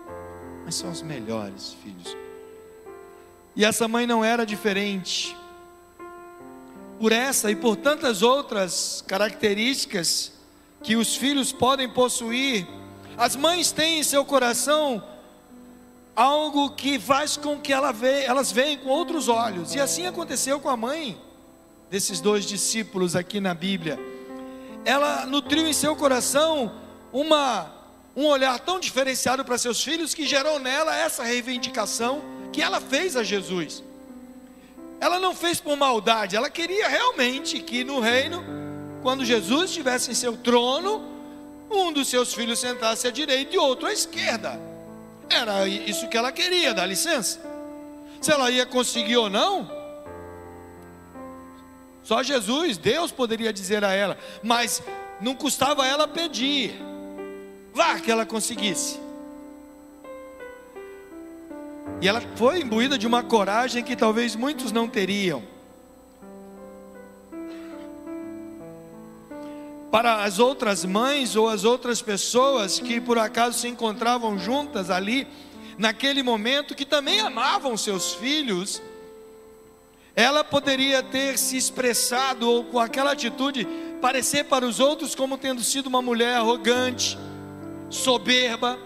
mas 0.65 0.73
são 0.73 0.89
os 0.89 1.03
melhores 1.03 1.75
filhos. 1.83 2.17
E 3.55 3.63
essa 3.63 3.87
mãe 3.87 4.07
não 4.07 4.25
era 4.25 4.47
diferente. 4.47 5.37
Por 6.99 7.11
essa 7.11 7.51
e 7.51 7.55
por 7.55 7.75
tantas 7.75 8.23
outras 8.23 9.03
características 9.07 10.31
que 10.85 10.95
os 10.95 11.15
filhos 11.15 11.51
podem 11.51 11.89
possuir, 11.89 12.67
as 13.17 13.35
mães 13.35 13.71
têm 13.71 13.99
em 13.99 14.03
seu 14.03 14.23
coração 14.23 15.03
algo 16.15 16.69
que 16.69 16.99
faz 16.99 17.35
com 17.35 17.59
que 17.59 17.73
ela 17.73 17.91
vê, 17.91 18.23
elas 18.23 18.51
veem 18.51 18.77
com 18.77 18.89
outros 18.89 19.27
olhos. 19.27 19.73
E 19.73 19.79
assim 19.79 20.05
aconteceu 20.05 20.59
com 20.59 20.69
a 20.69 20.77
mãe 20.77 21.19
desses 21.89 22.21
dois 22.21 22.45
discípulos 22.45 23.15
aqui 23.15 23.41
na 23.41 23.55
Bíblia. 23.55 23.99
Ela 24.85 25.25
nutriu 25.25 25.67
em 25.67 25.73
seu 25.73 25.95
coração 25.95 26.71
uma 27.11 27.73
um 28.15 28.27
olhar 28.27 28.57
tão 28.59 28.79
diferenciado 28.79 29.43
para 29.43 29.57
seus 29.57 29.83
filhos 29.83 30.13
que 30.13 30.25
gerou 30.25 30.57
nela 30.57 30.95
essa 30.95 31.21
reivindicação 31.21 32.21
que 32.53 32.61
ela 32.61 32.79
fez 32.79 33.17
a 33.17 33.23
Jesus. 33.23 33.83
Ela 35.01 35.19
não 35.19 35.35
fez 35.35 35.59
por 35.59 35.75
maldade, 35.75 36.35
ela 36.35 36.49
queria 36.49 36.87
realmente 36.87 37.59
que 37.59 37.83
no 37.83 37.99
reino, 37.99 38.41
quando 39.05 39.23
Jesus 39.23 39.69
estivesse 39.69 40.09
em 40.09 40.15
seu 40.15 40.35
trono, 40.35 40.99
um 41.69 41.93
dos 41.93 42.07
seus 42.07 42.33
filhos 42.33 42.57
sentasse 42.57 43.07
à 43.07 43.11
direita 43.11 43.53
e 43.53 43.59
outro 43.59 43.85
à 43.85 43.93
esquerda. 43.93 44.59
Era 45.29 45.67
isso 45.67 46.09
que 46.09 46.17
ela 46.17 46.31
queria, 46.31 46.73
dá 46.73 46.83
licença. 46.87 47.39
Se 48.19 48.31
ela 48.31 48.49
ia 48.49 48.65
conseguir 48.65 49.17
ou 49.17 49.29
não, 49.29 49.69
só 52.01 52.23
Jesus, 52.23 52.79
Deus 52.79 53.11
poderia 53.11 53.53
dizer 53.53 53.85
a 53.85 53.93
ela, 53.93 54.17
mas 54.41 54.81
não 55.21 55.35
custava 55.35 55.85
ela 55.85 56.07
pedir. 56.07 56.73
Vá 57.75 57.99
que 57.99 58.09
ela 58.09 58.25
conseguisse. 58.25 58.99
E 62.01 62.07
ela 62.07 62.23
foi 62.35 62.61
imbuída 62.61 62.97
de 62.97 63.05
uma 63.05 63.21
coragem 63.21 63.83
que 63.83 63.95
talvez 63.95 64.35
muitos 64.35 64.71
não 64.71 64.87
teriam. 64.87 65.43
Para 69.95 70.25
as 70.25 70.39
outras 70.39 70.83
mães 70.83 71.37
ou 71.37 71.47
as 71.47 71.63
outras 71.63 72.01
pessoas 72.01 72.81
que 72.81 72.99
por 72.99 73.17
acaso 73.17 73.57
se 73.57 73.69
encontravam 73.69 74.37
juntas 74.37 74.89
ali, 74.89 75.25
naquele 75.77 76.21
momento, 76.21 76.75
que 76.75 76.83
também 76.83 77.21
amavam 77.21 77.77
seus 77.77 78.13
filhos, 78.13 78.81
ela 80.13 80.43
poderia 80.43 81.01
ter 81.01 81.37
se 81.37 81.55
expressado 81.55 82.45
ou 82.45 82.65
com 82.65 82.77
aquela 82.77 83.13
atitude 83.13 83.65
parecer 84.01 84.43
para 84.43 84.65
os 84.65 84.81
outros 84.81 85.15
como 85.15 85.37
tendo 85.37 85.63
sido 85.63 85.87
uma 85.87 86.01
mulher 86.01 86.35
arrogante, 86.35 87.17
soberba. 87.89 88.77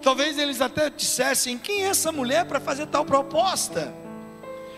Talvez 0.00 0.38
eles 0.38 0.62
até 0.62 0.88
dissessem: 0.88 1.58
quem 1.58 1.84
é 1.84 1.88
essa 1.88 2.10
mulher 2.10 2.46
para 2.46 2.58
fazer 2.58 2.86
tal 2.86 3.04
proposta? 3.04 3.94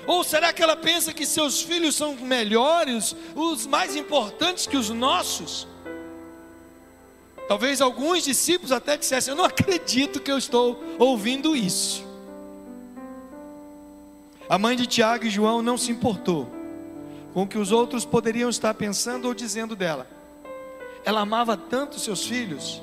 Ou 0.07 0.23
será 0.23 0.53
que 0.53 0.63
ela 0.63 0.77
pensa 0.77 1.13
que 1.13 1.25
seus 1.25 1.63
filhos 1.63 1.95
são 1.95 2.15
melhores, 2.17 3.17
os 3.35 3.67
mais 3.67 3.97
importantes 3.97 4.67
que 4.67 4.77
os 4.77 4.91
nossos? 4.91 5.67
Talvez 7.49 7.81
alguns 7.81 8.25
discípulos 8.25 8.73
até 8.73 8.97
dissessem: 8.97 9.33
Eu 9.33 9.37
não 9.37 9.45
acredito 9.45 10.21
que 10.21 10.31
eu 10.31 10.39
estou 10.39 10.83
ouvindo 10.99 11.55
isso. 11.55 12.05
A 14.49 14.59
mãe 14.59 14.77
de 14.77 14.87
Tiago 14.87 15.25
e 15.25 15.31
João 15.31 15.63
não 15.63 15.79
se 15.79 15.91
importou 15.91 16.49
com 17.33 17.43
o 17.43 17.47
que 17.47 17.59
os 17.59 17.73
outros 17.73 18.05
poderiam 18.05 18.49
estar 18.49 18.73
pensando 18.75 19.27
ou 19.27 19.35
dizendo 19.35 19.75
dela. 19.75 20.07
Ela 21.05 21.21
amava 21.21 21.57
tanto 21.57 21.99
seus 21.99 22.25
filhos 22.25 22.81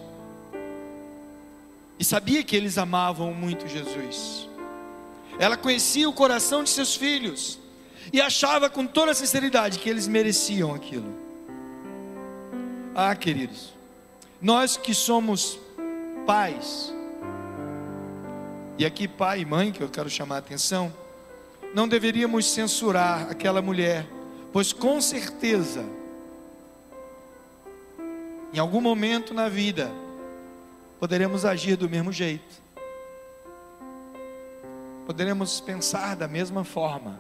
e 1.98 2.04
sabia 2.04 2.44
que 2.44 2.56
eles 2.56 2.78
amavam 2.78 3.34
muito 3.34 3.68
Jesus. 3.68 4.50
Ela 5.42 5.58
conhecia 5.58 6.08
o 6.08 6.14
coração 6.14 6.64
de 6.64 6.70
seus 6.70 6.96
filhos 6.96 7.58
e 8.14 8.22
achava 8.22 8.70
com 8.70 8.86
toda 8.86 9.12
sinceridade 9.12 9.80
que 9.80 9.90
eles 9.90 10.08
mereciam 10.08 10.72
aquilo. 10.72 11.12
Ah, 12.94 13.16
queridos, 13.16 13.74
nós 14.40 14.78
que 14.78 14.94
somos 14.94 15.58
pais, 16.28 16.94
e 18.78 18.86
aqui 18.86 19.08
pai 19.08 19.40
e 19.40 19.46
mãe, 19.46 19.72
que 19.72 19.82
eu 19.82 19.90
quero 19.90 20.12
chamar 20.12 20.36
a 20.36 20.38
atenção, 20.38 20.94
não 21.74 21.88
deveríamos 21.88 22.46
censurar 22.52 23.28
aquela 23.32 23.64
mulher, 23.64 24.06
pois 24.54 24.72
com 24.72 25.02
certeza, 25.02 25.84
em 28.54 28.60
algum 28.60 28.80
momento 28.80 29.34
na 29.34 29.50
vida, 29.50 29.92
poderemos 31.00 31.46
agir 31.46 31.78
do 31.78 31.90
mesmo 31.90 32.12
jeito 32.12 32.61
poderemos 35.12 35.60
pensar 35.60 36.16
da 36.16 36.26
mesma 36.26 36.64
forma 36.64 37.20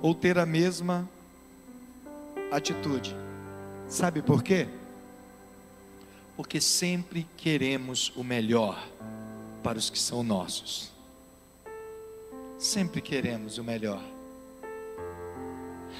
ou 0.00 0.14
ter 0.14 0.38
a 0.38 0.46
mesma 0.46 1.06
atitude. 2.50 3.14
Sabe 3.86 4.22
por 4.22 4.42
quê? 4.42 4.66
Porque 6.38 6.58
sempre 6.58 7.26
queremos 7.36 8.10
o 8.16 8.24
melhor 8.24 8.82
para 9.62 9.76
os 9.76 9.90
que 9.90 9.98
são 9.98 10.22
nossos. 10.22 10.90
Sempre 12.58 13.02
queremos 13.02 13.58
o 13.58 13.62
melhor. 13.62 14.02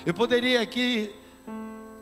Eu 0.07 0.15
poderia 0.15 0.63
aqui 0.63 1.15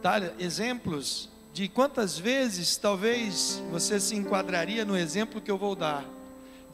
dar 0.00 0.40
exemplos 0.40 1.28
de 1.52 1.66
quantas 1.66 2.16
vezes 2.16 2.76
talvez 2.76 3.60
você 3.72 3.98
se 3.98 4.14
enquadraria 4.14 4.84
no 4.84 4.96
exemplo 4.96 5.40
que 5.40 5.50
eu 5.50 5.58
vou 5.58 5.74
dar 5.74 6.15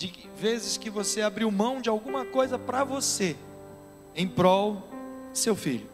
de 0.08 0.28
vezes 0.36 0.76
que 0.76 0.90
você 0.90 1.22
abriu 1.22 1.48
mão 1.50 1.80
de 1.80 1.88
alguma 1.88 2.24
coisa 2.24 2.58
para 2.58 2.82
você, 2.82 3.36
em 4.16 4.26
prol 4.26 4.82
de 5.32 5.38
seu 5.38 5.54
filho 5.54 5.88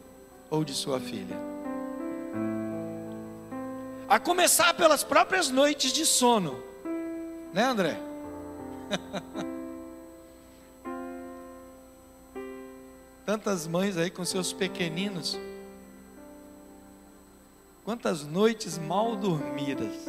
ou 0.48 0.64
de 0.64 0.72
sua 0.72 0.98
filha. 0.98 1.36
A 4.08 4.18
começar 4.18 4.72
pelas 4.74 5.04
próprias 5.04 5.50
noites 5.50 5.92
de 5.92 6.06
sono, 6.06 6.62
né, 7.52 7.64
André? 7.64 8.00
Tantas 13.26 13.66
mães 13.66 13.98
aí 13.98 14.10
com 14.10 14.24
seus 14.24 14.54
pequeninos. 14.54 15.38
Quantas 17.84 18.24
noites 18.24 18.78
mal 18.78 19.14
dormidas. 19.16 20.08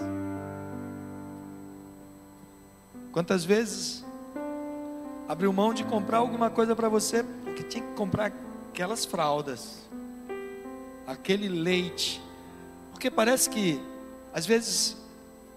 Quantas 3.11 3.43
vezes 3.43 4.03
abriu 5.27 5.51
mão 5.51 5.73
de 5.73 5.83
comprar 5.83 6.17
alguma 6.17 6.49
coisa 6.49 6.75
para 6.75 6.89
você 6.89 7.23
porque 7.43 7.63
tinha 7.63 7.83
que 7.83 7.93
comprar 7.93 8.31
aquelas 8.71 9.05
fraldas? 9.05 9.89
aquele 11.09 11.49
leite. 11.49 12.21
Porque 12.91 13.09
parece 13.09 13.49
que, 13.49 13.81
às 14.33 14.45
vezes, 14.45 14.95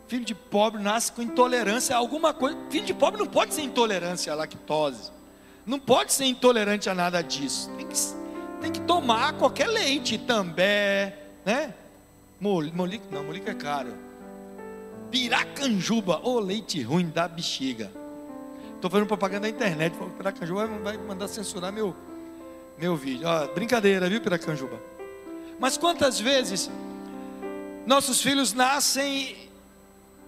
filho 0.08 0.24
de 0.24 0.34
pobre 0.34 0.82
nasce 0.82 1.12
com 1.12 1.20
intolerância 1.20 1.94
a 1.94 1.98
alguma 1.98 2.32
coisa. 2.32 2.56
Filho 2.70 2.86
de 2.86 2.94
pobre 2.94 3.20
não 3.20 3.26
pode 3.26 3.52
ser 3.54 3.62
intolerância 3.62 4.32
à 4.32 4.36
lactose. 4.36 5.10
Não 5.66 5.78
pode 5.78 6.12
ser 6.12 6.24
intolerante 6.24 6.88
a 6.88 6.94
nada 6.94 7.22
disso. 7.22 7.70
Tem 7.76 7.86
que, 7.86 7.96
tem 8.62 8.72
que 8.72 8.80
tomar 8.80 9.34
qualquer 9.34 9.68
leite, 9.68 10.18
também, 10.18 11.12
né? 11.44 11.74
Molica, 12.40 13.04
não, 13.10 13.22
molica 13.22 13.52
é 13.52 13.54
caro. 13.54 13.94
Piracanjuba, 15.12 16.20
ô 16.24 16.36
oh, 16.36 16.40
leite 16.40 16.82
ruim 16.82 17.10
da 17.10 17.28
bexiga. 17.28 17.92
Estou 18.74 18.90
fazendo 18.90 19.06
propaganda 19.06 19.42
na 19.42 19.50
internet. 19.50 19.94
Piracanjuba 20.16 20.66
vai 20.66 20.96
mandar 20.96 21.28
censurar 21.28 21.70
meu, 21.70 21.94
meu 22.78 22.96
vídeo. 22.96 23.28
Ó, 23.28 23.46
brincadeira, 23.48 24.08
viu, 24.08 24.22
Piracanjuba? 24.22 24.80
Mas 25.60 25.76
quantas 25.76 26.18
vezes 26.18 26.70
nossos 27.86 28.22
filhos 28.22 28.54
nascem 28.54 29.36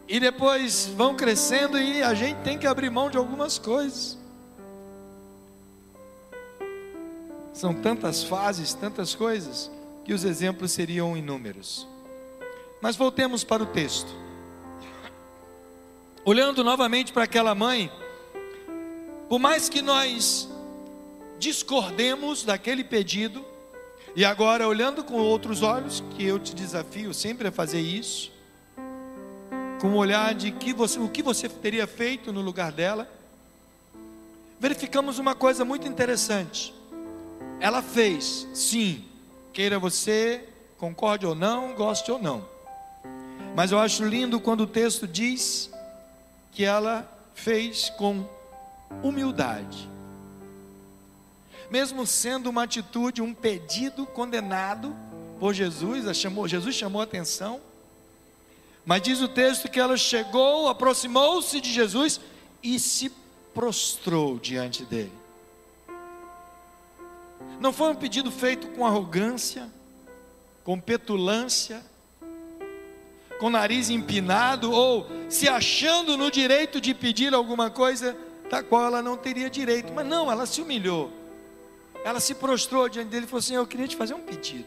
e 0.06 0.20
depois 0.20 0.86
vão 0.94 1.16
crescendo 1.16 1.78
e 1.78 2.02
a 2.02 2.12
gente 2.12 2.36
tem 2.42 2.58
que 2.58 2.66
abrir 2.66 2.90
mão 2.90 3.08
de 3.08 3.16
algumas 3.16 3.58
coisas. 3.58 4.18
São 7.54 7.72
tantas 7.72 8.22
fases, 8.22 8.74
tantas 8.74 9.14
coisas, 9.14 9.70
que 10.04 10.12
os 10.12 10.24
exemplos 10.24 10.72
seriam 10.72 11.16
inúmeros. 11.16 11.88
Mas 12.82 12.96
voltemos 12.96 13.42
para 13.42 13.62
o 13.62 13.66
texto. 13.66 14.23
Olhando 16.26 16.64
novamente 16.64 17.12
para 17.12 17.24
aquela 17.24 17.54
mãe, 17.54 17.92
por 19.28 19.38
mais 19.38 19.68
que 19.68 19.82
nós 19.82 20.48
discordemos 21.38 22.44
daquele 22.44 22.82
pedido, 22.82 23.44
e 24.16 24.24
agora 24.24 24.66
olhando 24.66 25.04
com 25.04 25.16
outros 25.16 25.60
olhos, 25.60 26.02
que 26.16 26.24
eu 26.24 26.38
te 26.38 26.54
desafio 26.54 27.12
sempre 27.12 27.48
a 27.48 27.52
fazer 27.52 27.80
isso, 27.80 28.32
com 29.82 29.88
um 29.88 29.96
olhar 29.96 30.34
de 30.34 30.50
que 30.50 30.72
você, 30.72 30.98
o 30.98 31.10
que 31.10 31.22
você 31.22 31.46
teria 31.46 31.86
feito 31.86 32.32
no 32.32 32.40
lugar 32.40 32.72
dela, 32.72 33.06
verificamos 34.58 35.18
uma 35.18 35.34
coisa 35.34 35.62
muito 35.62 35.86
interessante. 35.86 36.72
Ela 37.60 37.82
fez, 37.82 38.48
sim, 38.54 39.04
queira 39.52 39.78
você, 39.78 40.48
concorde 40.78 41.26
ou 41.26 41.34
não, 41.34 41.74
goste 41.74 42.10
ou 42.10 42.18
não. 42.18 42.48
Mas 43.54 43.72
eu 43.72 43.78
acho 43.78 44.02
lindo 44.06 44.40
quando 44.40 44.62
o 44.62 44.66
texto 44.66 45.06
diz 45.06 45.73
que 46.54 46.64
ela 46.64 47.10
fez 47.34 47.90
com 47.90 48.26
humildade. 49.02 49.90
Mesmo 51.70 52.06
sendo 52.06 52.48
uma 52.48 52.62
atitude, 52.62 53.20
um 53.20 53.34
pedido 53.34 54.06
condenado 54.06 54.94
por 55.40 55.52
Jesus, 55.52 56.16
chamou, 56.16 56.46
Jesus 56.46 56.74
chamou 56.74 57.00
a 57.00 57.04
atenção. 57.04 57.60
Mas 58.86 59.02
diz 59.02 59.20
o 59.20 59.28
texto 59.28 59.68
que 59.68 59.80
ela 59.80 59.96
chegou, 59.96 60.68
aproximou-se 60.68 61.60
de 61.60 61.72
Jesus 61.72 62.20
e 62.62 62.78
se 62.78 63.10
prostrou 63.52 64.38
diante 64.38 64.84
dele. 64.84 65.12
Não 67.60 67.72
foi 67.72 67.90
um 67.90 67.96
pedido 67.96 68.30
feito 68.30 68.68
com 68.68 68.86
arrogância, 68.86 69.68
com 70.62 70.78
petulância, 70.78 71.82
com 73.44 73.48
o 73.48 73.50
nariz 73.50 73.90
empinado 73.90 74.72
ou 74.72 75.06
se 75.28 75.46
achando 75.46 76.16
no 76.16 76.30
direito 76.30 76.80
de 76.80 76.94
pedir 76.94 77.34
alguma 77.34 77.68
coisa 77.68 78.16
da 78.48 78.62
qual 78.62 78.86
ela 78.86 79.02
não 79.02 79.18
teria 79.18 79.50
direito. 79.50 79.92
Mas 79.92 80.06
não, 80.06 80.32
ela 80.32 80.46
se 80.46 80.62
humilhou. 80.62 81.12
Ela 82.02 82.20
se 82.20 82.36
prostrou 82.36 82.88
diante 82.88 83.08
dele 83.08 83.26
e 83.26 83.28
falou 83.28 83.40
assim: 83.40 83.54
Eu 83.54 83.66
queria 83.66 83.86
te 83.86 83.96
fazer 83.96 84.14
um 84.14 84.22
pedido. 84.22 84.64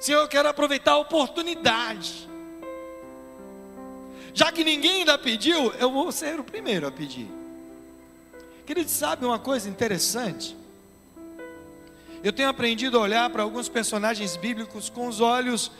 Senhor, 0.00 0.22
eu 0.22 0.28
quero 0.28 0.48
aproveitar 0.48 0.92
a 0.92 0.96
oportunidade. 0.96 2.26
Já 4.32 4.50
que 4.50 4.64
ninguém 4.64 5.00
ainda 5.00 5.18
pediu, 5.18 5.70
eu 5.74 5.90
vou 5.90 6.10
ser 6.10 6.40
o 6.40 6.44
primeiro 6.44 6.86
a 6.86 6.90
pedir. 6.90 7.28
Querido, 8.64 8.88
sabe 8.88 9.26
uma 9.26 9.38
coisa 9.38 9.68
interessante? 9.68 10.56
Eu 12.22 12.32
tenho 12.32 12.48
aprendido 12.50 12.98
a 12.98 13.00
olhar 13.00 13.30
para 13.30 13.42
alguns 13.42 13.68
personagens 13.68 14.36
bíblicos 14.36 14.90
com 14.90 15.08
os 15.08 15.20
olhos 15.20 15.72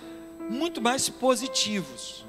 muito 0.48 0.80
mais 0.80 1.08
positivos 1.08 2.24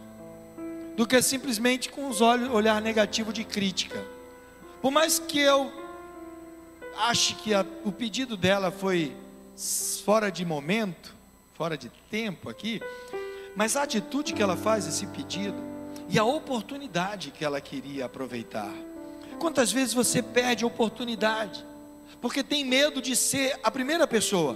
do 0.97 1.07
que 1.07 1.21
simplesmente 1.21 1.89
com 1.89 2.09
os 2.09 2.19
olhos 2.19 2.49
olhar 2.49 2.81
negativo 2.81 3.31
de 3.31 3.45
crítica. 3.45 4.03
Por 4.81 4.91
mais 4.91 5.17
que 5.17 5.39
eu 5.39 5.71
ache 6.97 7.35
que 7.35 7.53
a, 7.53 7.65
o 7.85 7.91
pedido 7.91 8.35
dela 8.35 8.69
foi 8.69 9.15
fora 10.03 10.29
de 10.29 10.43
momento, 10.43 11.15
fora 11.53 11.77
de 11.77 11.89
tempo 12.09 12.49
aqui, 12.49 12.81
mas 13.55 13.77
a 13.77 13.83
atitude 13.83 14.33
que 14.33 14.43
ela 14.43 14.57
faz 14.57 14.85
esse 14.85 15.07
pedido 15.07 15.57
e 16.09 16.19
a 16.19 16.25
oportunidade 16.25 17.31
que 17.31 17.45
ela 17.45 17.61
queria 17.61 18.05
aproveitar. 18.05 18.71
Quantas 19.39 19.71
vezes 19.71 19.93
você 19.93 20.21
perde 20.21 20.65
a 20.65 20.67
oportunidade? 20.67 21.65
Porque 22.21 22.43
tem 22.43 22.63
medo 22.63 23.01
de 23.01 23.15
ser 23.15 23.59
a 23.63 23.71
primeira 23.71 24.05
pessoa. 24.05 24.55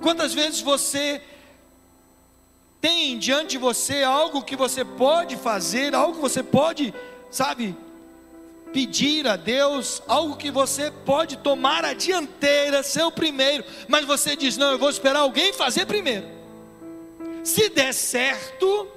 Quantas 0.00 0.32
vezes 0.32 0.60
você 0.60 1.20
tem 2.80 3.18
diante 3.18 3.50
de 3.50 3.58
você 3.58 4.02
algo 4.02 4.42
que 4.42 4.56
você 4.56 4.84
pode 4.84 5.36
fazer, 5.36 5.94
algo 5.94 6.14
que 6.14 6.20
você 6.20 6.42
pode, 6.42 6.94
sabe, 7.30 7.76
pedir 8.72 9.26
a 9.26 9.36
Deus, 9.36 10.02
algo 10.06 10.36
que 10.36 10.50
você 10.50 10.90
pode 10.90 11.36
tomar 11.38 11.84
a 11.84 11.92
dianteira, 11.92 12.82
ser 12.82 13.02
o 13.02 13.12
primeiro, 13.12 13.64
mas 13.88 14.04
você 14.04 14.34
diz: 14.36 14.56
Não, 14.56 14.72
eu 14.72 14.78
vou 14.78 14.90
esperar 14.90 15.20
alguém 15.20 15.52
fazer 15.52 15.86
primeiro. 15.86 16.26
Se 17.44 17.68
der 17.68 17.92
certo, 17.92 18.88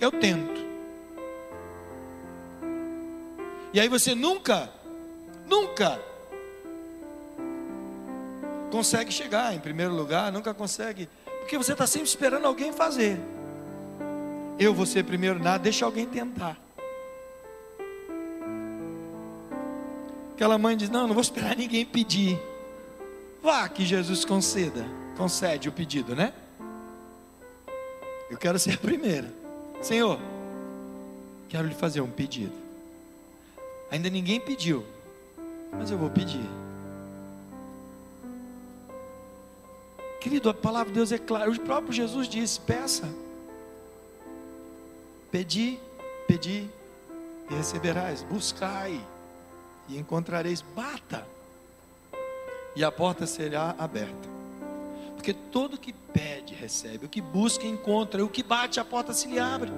eu 0.00 0.10
tento. 0.10 0.64
E 3.72 3.80
aí 3.80 3.88
você 3.88 4.14
nunca 4.14 4.70
Nunca 5.46 6.00
consegue 8.70 9.12
chegar 9.12 9.54
em 9.54 9.60
primeiro 9.60 9.94
lugar, 9.94 10.32
nunca 10.32 10.52
consegue, 10.52 11.08
porque 11.40 11.56
você 11.56 11.72
está 11.72 11.86
sempre 11.86 12.08
esperando 12.08 12.46
alguém 12.46 12.72
fazer. 12.72 13.20
Eu 14.58 14.74
vou 14.74 14.86
ser 14.86 15.04
primeiro 15.04 15.38
nada, 15.38 15.58
deixa 15.58 15.84
alguém 15.84 16.06
tentar. 16.06 16.58
Aquela 20.34 20.58
mãe 20.58 20.76
diz: 20.76 20.90
Não, 20.90 21.06
não 21.06 21.14
vou 21.14 21.22
esperar 21.22 21.56
ninguém 21.56 21.84
pedir. 21.84 22.40
Vá 23.42 23.68
que 23.68 23.84
Jesus 23.84 24.24
conceda, 24.24 24.84
concede 25.16 25.68
o 25.68 25.72
pedido, 25.72 26.16
né? 26.16 26.32
Eu 28.28 28.38
quero 28.38 28.58
ser 28.58 28.74
a 28.74 28.78
primeira. 28.78 29.32
Senhor, 29.82 30.18
quero 31.48 31.68
lhe 31.68 31.74
fazer 31.74 32.00
um 32.00 32.10
pedido. 32.10 32.52
Ainda 33.90 34.10
ninguém 34.10 34.40
pediu, 34.40 34.84
mas 35.78 35.90
eu 35.90 35.98
vou 35.98 36.10
pedir. 36.10 36.48
Querido, 40.20 40.48
a 40.48 40.54
palavra 40.54 40.88
de 40.88 40.94
Deus 40.94 41.12
é 41.12 41.18
clara. 41.18 41.50
O 41.50 41.60
próprio 41.60 41.92
Jesus 41.92 42.28
disse: 42.28 42.58
peça, 42.60 43.08
pedi, 45.30 45.78
pedi 46.26 46.68
e 47.50 47.54
receberás, 47.54 48.22
buscai 48.22 49.00
e 49.88 49.98
encontrareis, 49.98 50.62
bata 50.62 51.26
e 52.74 52.82
a 52.82 52.90
porta 52.90 53.26
será 53.26 53.74
aberta. 53.78 54.34
Porque 55.14 55.32
todo 55.32 55.78
que 55.78 55.92
pede 55.92 56.54
recebe, 56.54 57.06
o 57.06 57.08
que 57.08 57.20
busca 57.20 57.66
encontra, 57.66 58.24
o 58.24 58.28
que 58.28 58.42
bate 58.42 58.80
a 58.80 58.84
porta 58.84 59.12
se 59.12 59.28
lhe 59.28 59.38
abre. 59.38 59.70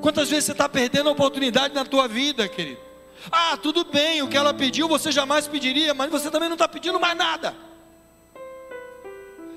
Quantas 0.00 0.28
vezes 0.28 0.46
você 0.46 0.52
está 0.52 0.68
perdendo 0.68 1.08
a 1.08 1.12
oportunidade 1.12 1.74
na 1.74 1.84
tua 1.84 2.08
vida, 2.08 2.48
querido? 2.48 2.87
Ah, 3.30 3.56
tudo 3.56 3.84
bem, 3.84 4.22
o 4.22 4.28
que 4.28 4.36
ela 4.36 4.54
pediu 4.54 4.88
você 4.88 5.10
jamais 5.10 5.46
pediria, 5.46 5.92
mas 5.92 6.10
você 6.10 6.30
também 6.30 6.48
não 6.48 6.54
está 6.54 6.68
pedindo 6.68 7.00
mais 7.00 7.16
nada. 7.16 7.54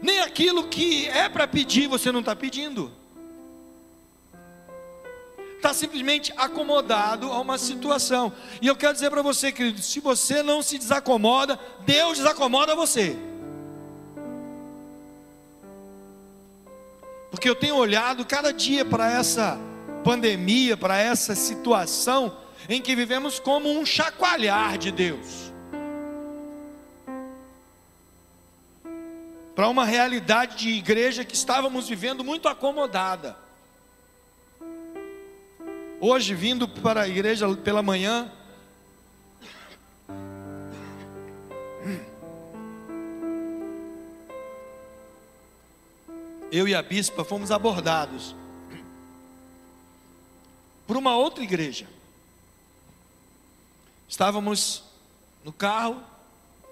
Nem 0.02 0.20
aquilo 0.22 0.68
que 0.68 1.08
é 1.08 1.30
para 1.30 1.48
pedir 1.48 1.88
você 1.88 2.12
não 2.12 2.22
está 2.22 2.36
pedindo. 2.36 2.92
Está 5.56 5.76
simplesmente 5.76 6.34
acomodado 6.36 7.32
a 7.32 7.40
uma 7.40 7.58
situação. 7.60 8.34
E 8.60 8.66
eu 8.66 8.76
quero 8.76 8.94
dizer 8.94 9.12
para 9.12 9.22
você, 9.22 9.52
querido, 9.52 9.80
se 9.80 10.00
você 10.00 10.42
não 10.42 10.64
se 10.64 10.80
desacomoda, 10.80 11.60
Deus 11.86 12.18
desacomoda 12.18 12.76
você. 12.76 13.16
Porque 17.30 17.48
eu 17.48 17.56
tenho 17.56 17.76
olhado 17.76 18.26
cada 18.26 18.52
dia 18.52 18.84
para 18.84 19.12
essa 19.12 19.60
pandemia, 20.04 20.76
para 20.76 20.98
essa 20.98 21.36
situação 21.36 22.36
em 22.70 22.82
que 22.82 22.96
vivemos 22.96 23.40
como 23.40 23.70
um 23.70 23.86
chacoalhar 23.86 24.78
de 24.78 24.92
Deus. 24.92 25.52
Para 29.56 29.68
uma 29.68 29.86
realidade 29.86 30.58
de 30.58 30.70
igreja 30.70 31.26
que 31.26 31.36
estávamos 31.36 31.88
vivendo 31.88 32.24
muito 32.24 32.48
acomodada. 32.48 33.38
Hoje, 36.00 36.34
vindo 36.34 36.68
para 36.68 37.02
a 37.02 37.08
igreja 37.08 37.48
pela 37.58 37.84
manhã, 37.84 38.32
eu 46.52 46.68
e 46.68 46.76
a 46.76 46.82
bispa 46.82 47.24
fomos 47.24 47.52
abordados 47.52 48.36
por 50.86 50.98
uma 50.98 51.16
outra 51.16 51.44
igreja. 51.44 51.88
Estávamos 54.12 54.84
no 55.42 55.54
carro, 55.54 56.04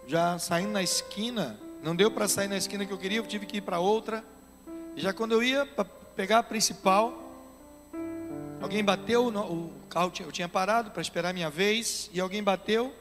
já 0.05 0.37
saindo 0.37 0.73
na 0.73 0.83
esquina, 0.83 1.57
não 1.81 1.95
deu 1.95 2.11
para 2.11 2.27
sair 2.27 2.49
na 2.49 2.57
esquina 2.57 2.85
que 2.85 2.91
eu 2.91 2.97
queria, 2.97 3.19
eu 3.19 3.25
tive 3.25 3.45
que 3.45 3.57
ir 3.57 3.61
para 3.61 3.79
outra. 3.79 4.25
E 4.93 4.99
já 4.99 5.13
quando 5.13 5.31
eu 5.31 5.41
ia 5.41 5.65
para 5.65 5.85
pegar 5.85 6.39
a 6.39 6.43
principal, 6.43 7.33
alguém 8.61 8.83
bateu, 8.83 9.29
o 9.29 9.71
carro 9.89 10.11
eu 10.19 10.33
tinha 10.33 10.49
parado 10.49 10.91
para 10.91 11.01
esperar 11.01 11.33
minha 11.33 11.49
vez, 11.49 12.09
e 12.11 12.19
alguém 12.19 12.43
bateu 12.43 12.93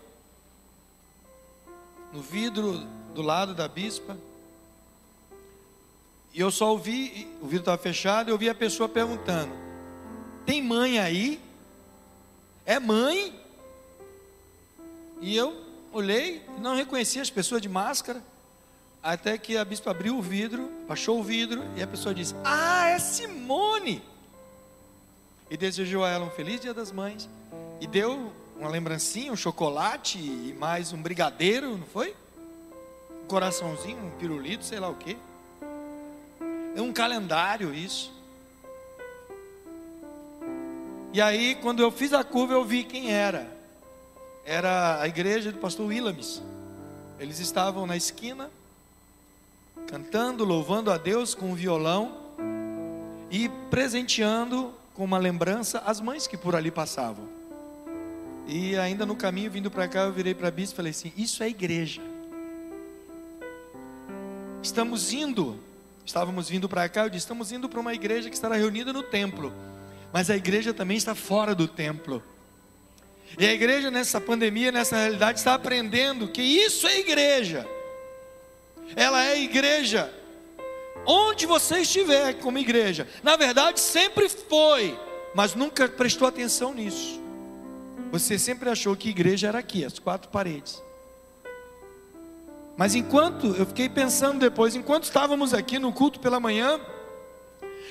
no 2.12 2.22
vidro 2.22 2.87
do 3.16 3.22
lado 3.22 3.55
da 3.55 3.66
bispa. 3.66 4.16
E 6.33 6.38
eu 6.38 6.53
só 6.53 6.70
ouvi, 6.70 7.29
o 7.42 7.46
vidro 7.46 7.62
estava 7.62 7.79
fechado, 7.79 8.29
eu 8.29 8.35
ouvi 8.35 8.48
a 8.48 8.55
pessoa 8.55 8.88
perguntando: 8.88 9.53
Tem 10.46 10.62
mãe 10.62 11.01
aí? 11.01 11.42
É 12.64 12.79
mãe? 12.79 13.47
E 15.20 15.37
eu 15.37 15.57
olhei, 15.92 16.42
não 16.61 16.76
reconheci 16.76 17.20
as 17.20 17.31
pessoas 17.31 17.61
de 17.61 17.68
máscara, 17.68 18.22
até 19.02 19.38
que 19.38 19.57
a 19.57 19.64
bispa 19.64 19.90
abriu 19.90 20.16
o 20.16 20.22
vidro, 20.22 20.70
baixou 20.87 21.18
o 21.18 21.22
vidro, 21.22 21.62
e 21.76 21.83
a 21.83 21.87
pessoa 21.87 22.14
disse: 22.14 22.35
Ah, 22.44 22.88
é 22.88 22.98
Simone! 22.98 24.02
E 25.50 25.57
desejou 25.57 26.04
a 26.04 26.11
ela 26.11 26.24
um 26.24 26.31
feliz 26.31 26.61
dia 26.61 26.74
das 26.74 26.92
mães, 26.92 27.28
e 27.81 27.87
deu 27.87 28.33
uma 28.59 28.68
lembrancinha, 28.68 29.33
um 29.33 29.37
chocolate 29.37 30.18
e 30.18 30.54
mais 30.59 30.92
um 30.92 31.00
brigadeiro, 31.00 31.76
não 31.76 31.87
foi? 31.87 32.14
Um 33.22 33.26
coraçãozinho, 33.26 34.04
um 34.04 34.11
pirulito, 34.18 34.64
sei 34.64 34.81
lá 34.81 34.88
o 34.88 34.94
quê. 34.94 35.16
É 36.76 36.83
um 36.83 36.92
calendário 36.92 37.74
isso. 37.74 38.12
E 41.12 41.20
aí, 41.20 41.54
quando 41.57 41.81
eu 41.81 41.90
fiz 41.90 42.12
a 42.12 42.22
curva, 42.22 42.52
eu 42.52 42.64
vi 42.64 42.85
quem 42.85 43.11
era. 43.11 43.58
Era 44.50 44.98
a 45.02 45.06
igreja 45.06 45.52
do 45.52 45.58
pastor 45.58 45.88
Willamis. 45.88 46.40
Eles 47.20 47.38
estavam 47.38 47.87
na 47.87 47.98
esquina, 47.98 48.48
cantando, 49.87 50.42
louvando 50.42 50.90
a 50.90 50.96
Deus 50.96 51.34
com 51.34 51.50
um 51.50 51.54
violão 51.54 52.16
e 53.30 53.50
presenteando 53.68 54.72
com 54.94 55.04
uma 55.04 55.18
lembrança 55.18 55.80
as 55.80 56.00
mães 56.00 56.26
que 56.26 56.34
por 56.34 56.56
ali 56.56 56.70
passavam. 56.70 57.28
E 58.46 58.74
ainda 58.74 59.04
no 59.04 59.14
caminho, 59.14 59.50
vindo 59.50 59.70
para 59.70 59.87
cá, 59.87 60.04
eu 60.04 60.12
virei 60.14 60.34
para 60.34 60.48
a 60.48 60.50
bispa 60.50 60.72
e 60.72 60.76
falei 60.76 60.90
assim: 60.92 61.12
Isso 61.14 61.42
é 61.42 61.48
igreja. 61.50 62.00
Estamos 64.62 65.12
indo 65.12 65.61
estávamos 66.06 66.48
vindo 66.48 66.70
para 66.70 66.88
cá, 66.88 67.02
eu 67.02 67.11
disse: 67.11 67.24
estamos 67.24 67.52
indo 67.52 67.68
para 67.68 67.80
uma 67.80 67.92
igreja 67.92 68.30
que 68.30 68.34
estará 68.34 68.56
reunida 68.56 68.94
no 68.94 69.02
templo, 69.02 69.52
mas 70.11 70.30
a 70.30 70.37
igreja 70.38 70.72
também 70.72 70.96
está 70.96 71.14
fora 71.14 71.54
do 71.54 71.68
templo. 71.68 72.22
E 73.37 73.47
a 73.47 73.53
igreja 73.53 73.91
nessa 73.91 74.21
pandemia, 74.21 74.73
nessa 74.73 74.97
realidade, 74.97 75.38
está 75.38 75.55
aprendendo 75.55 76.29
que 76.29 76.41
isso 76.41 76.87
é 76.87 76.99
igreja. 77.01 77.67
Ela 78.97 79.27
é 79.27 79.41
igreja. 79.41 80.12
Onde 81.05 81.47
você 81.47 81.81
estiver 81.81 82.35
como 82.35 82.59
igreja. 82.59 83.07
Na 83.23 83.37
verdade, 83.37 83.81
sempre 83.81 84.29
foi, 84.29 84.99
mas 85.35 85.55
nunca 85.55 85.88
prestou 85.88 86.29
atenção 86.29 86.73
nisso. 86.73 87.21
Você 88.11 88.38
sempre 88.38 88.71
achou 88.71 88.97
que 88.97 89.11
igreja 89.11 89.49
era 89.49 89.59
aqui, 89.59 89.85
as 89.85 89.99
quatro 89.99 90.31
paredes. 90.31 90.83
Mas 92.77 92.95
enquanto, 92.95 93.55
eu 93.57 93.67
fiquei 93.67 93.88
pensando 93.88 94.38
depois, 94.38 94.75
enquanto 94.75 95.05
estávamos 95.05 95.53
aqui 95.53 95.79
no 95.79 95.93
culto 95.93 96.21
pela 96.21 96.38
manhã, 96.38 96.81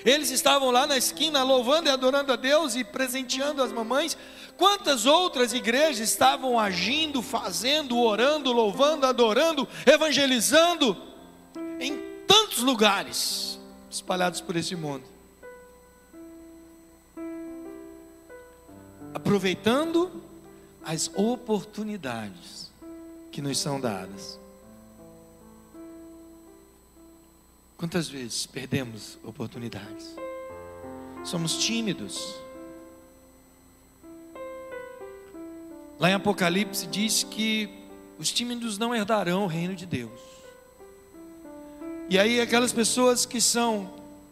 eles 0.06 0.30
estavam 0.30 0.72
lá 0.72 0.88
na 0.88 0.98
esquina 0.98 1.44
louvando 1.44 1.90
e 1.90 1.92
adorando 1.92 2.32
a 2.32 2.36
Deus 2.36 2.76
e 2.76 2.84
presenteando 2.84 3.62
as 3.62 3.72
mamães. 3.72 4.18
Quantas 4.58 5.06
outras 5.06 5.54
igrejas 5.54 6.00
estavam 6.00 6.60
agindo, 6.60 7.22
fazendo, 7.22 8.00
orando, 8.00 8.52
louvando, 8.52 9.06
adorando, 9.06 9.68
evangelizando 9.86 10.98
em 11.80 11.98
tantos 12.26 12.60
lugares 12.60 13.60
espalhados 13.90 14.42
por 14.42 14.56
esse 14.56 14.76
mundo. 14.76 15.04
Aproveitando 19.14 20.24
as 20.84 21.12
oportunidades 21.16 22.72
que 23.32 23.42
nos 23.42 23.60
são 23.60 23.80
dadas. 23.80 24.40
Quantas 27.78 28.10
vezes 28.10 28.48
perdemos 28.48 29.20
oportunidades? 29.24 30.16
Somos 31.24 31.58
tímidos. 31.58 32.47
Lá 36.00 36.12
em 36.12 36.14
Apocalipse 36.14 36.86
diz 36.86 37.24
que 37.24 37.70
os 38.20 38.32
tímidos 38.32 38.78
não 38.78 38.94
herdarão 38.94 39.46
o 39.46 39.48
reino 39.48 39.76
de 39.76 39.86
Deus. 39.86 40.20
E 42.10 42.18
aí 42.18 42.40
aquelas 42.40 42.72
pessoas 42.72 43.26
que 43.26 43.42
são 43.42 43.90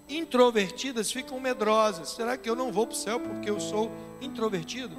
introvertidas 0.08 1.12
ficam 1.12 1.39
medrosas. 1.39 2.10
Será 2.10 2.38
que 2.38 2.49
eu 2.49 2.56
não 2.56 2.71
vou 2.71 2.86
para 2.86 2.93
o 2.93 2.97
céu 2.97 3.19
porque 3.19 3.49
eu 3.49 3.60
sou 3.60 3.91
introvertido? 4.21 4.95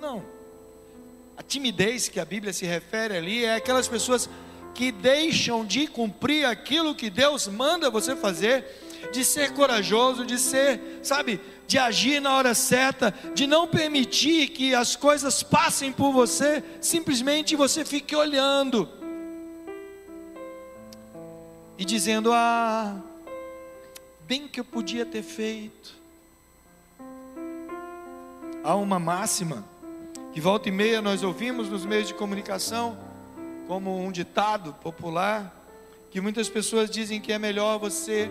Não. 0.00 0.22
A 1.36 1.42
timidez 1.42 2.08
que 2.08 2.20
a 2.20 2.24
Bíblia 2.24 2.52
se 2.52 2.64
refere 2.64 3.16
ali 3.16 3.44
é 3.44 3.56
aquelas 3.56 3.88
pessoas 3.88 4.30
que 4.74 4.90
deixam 4.90 5.64
de 5.64 5.86
cumprir 5.86 6.44
aquilo 6.44 6.94
que 6.94 7.08
Deus 7.08 7.46
manda 7.46 7.88
você 7.88 8.16
fazer, 8.16 8.64
de 9.12 9.24
ser 9.24 9.52
corajoso, 9.52 10.26
de 10.26 10.38
ser, 10.38 10.98
sabe, 11.02 11.40
de 11.66 11.78
agir 11.78 12.20
na 12.20 12.34
hora 12.34 12.54
certa, 12.54 13.14
de 13.34 13.46
não 13.46 13.66
permitir 13.66 14.48
que 14.48 14.74
as 14.74 14.96
coisas 14.96 15.42
passem 15.42 15.92
por 15.92 16.12
você, 16.12 16.62
simplesmente 16.80 17.54
você 17.54 17.84
fique 17.84 18.14
olhando 18.16 18.88
e 21.78 21.84
dizendo: 21.84 22.32
Ah, 22.32 22.96
bem 24.26 24.48
que 24.48 24.60
eu 24.60 24.64
podia 24.64 25.06
ter 25.06 25.22
feito. 25.22 25.94
Há 28.62 28.74
uma 28.74 28.98
máxima 28.98 29.64
que 30.32 30.40
volta 30.40 30.68
e 30.68 30.72
meia 30.72 31.02
nós 31.02 31.22
ouvimos 31.22 31.68
nos 31.68 31.84
meios 31.84 32.08
de 32.08 32.14
comunicação 32.14 33.13
como 33.66 33.98
um 33.98 34.12
ditado 34.12 34.74
popular, 34.74 35.54
que 36.10 36.20
muitas 36.20 36.48
pessoas 36.48 36.90
dizem 36.90 37.20
que 37.20 37.32
é 37.32 37.38
melhor 37.38 37.78
você 37.78 38.30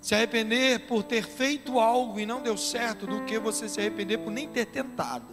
se 0.00 0.14
arrepender 0.14 0.86
por 0.86 1.02
ter 1.02 1.26
feito 1.26 1.80
algo 1.80 2.20
e 2.20 2.26
não 2.26 2.40
deu 2.40 2.56
certo, 2.56 3.06
do 3.06 3.24
que 3.24 3.38
você 3.38 3.68
se 3.68 3.80
arrepender 3.80 4.18
por 4.18 4.30
nem 4.30 4.48
ter 4.48 4.66
tentado 4.66 5.26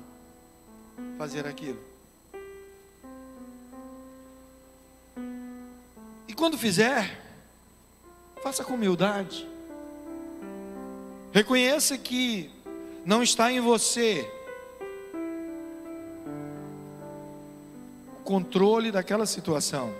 fazer 1.17 1.45
aquilo. 1.45 1.79
E 6.27 6.33
quando 6.33 6.57
fizer, 6.57 7.21
faça 8.41 8.63
com 8.63 8.73
humildade. 8.73 9.47
Reconheça 11.31 11.97
que 11.97 12.49
não 13.05 13.21
está 13.21 13.51
em 13.51 13.59
você 13.59 14.27
controle 18.23 18.91
daquela 18.91 19.25
situação. 19.25 19.93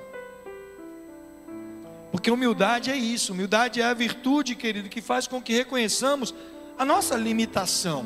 Porque 2.11 2.29
humildade 2.29 2.91
é 2.91 2.95
isso, 2.95 3.33
humildade 3.33 3.81
é 3.81 3.85
a 3.85 3.93
virtude, 3.93 4.55
querido, 4.55 4.87
que 4.87 5.01
faz 5.01 5.27
com 5.27 5.41
que 5.41 5.53
reconheçamos 5.53 6.33
a 6.77 6.85
nossa 6.85 7.15
limitação. 7.15 8.05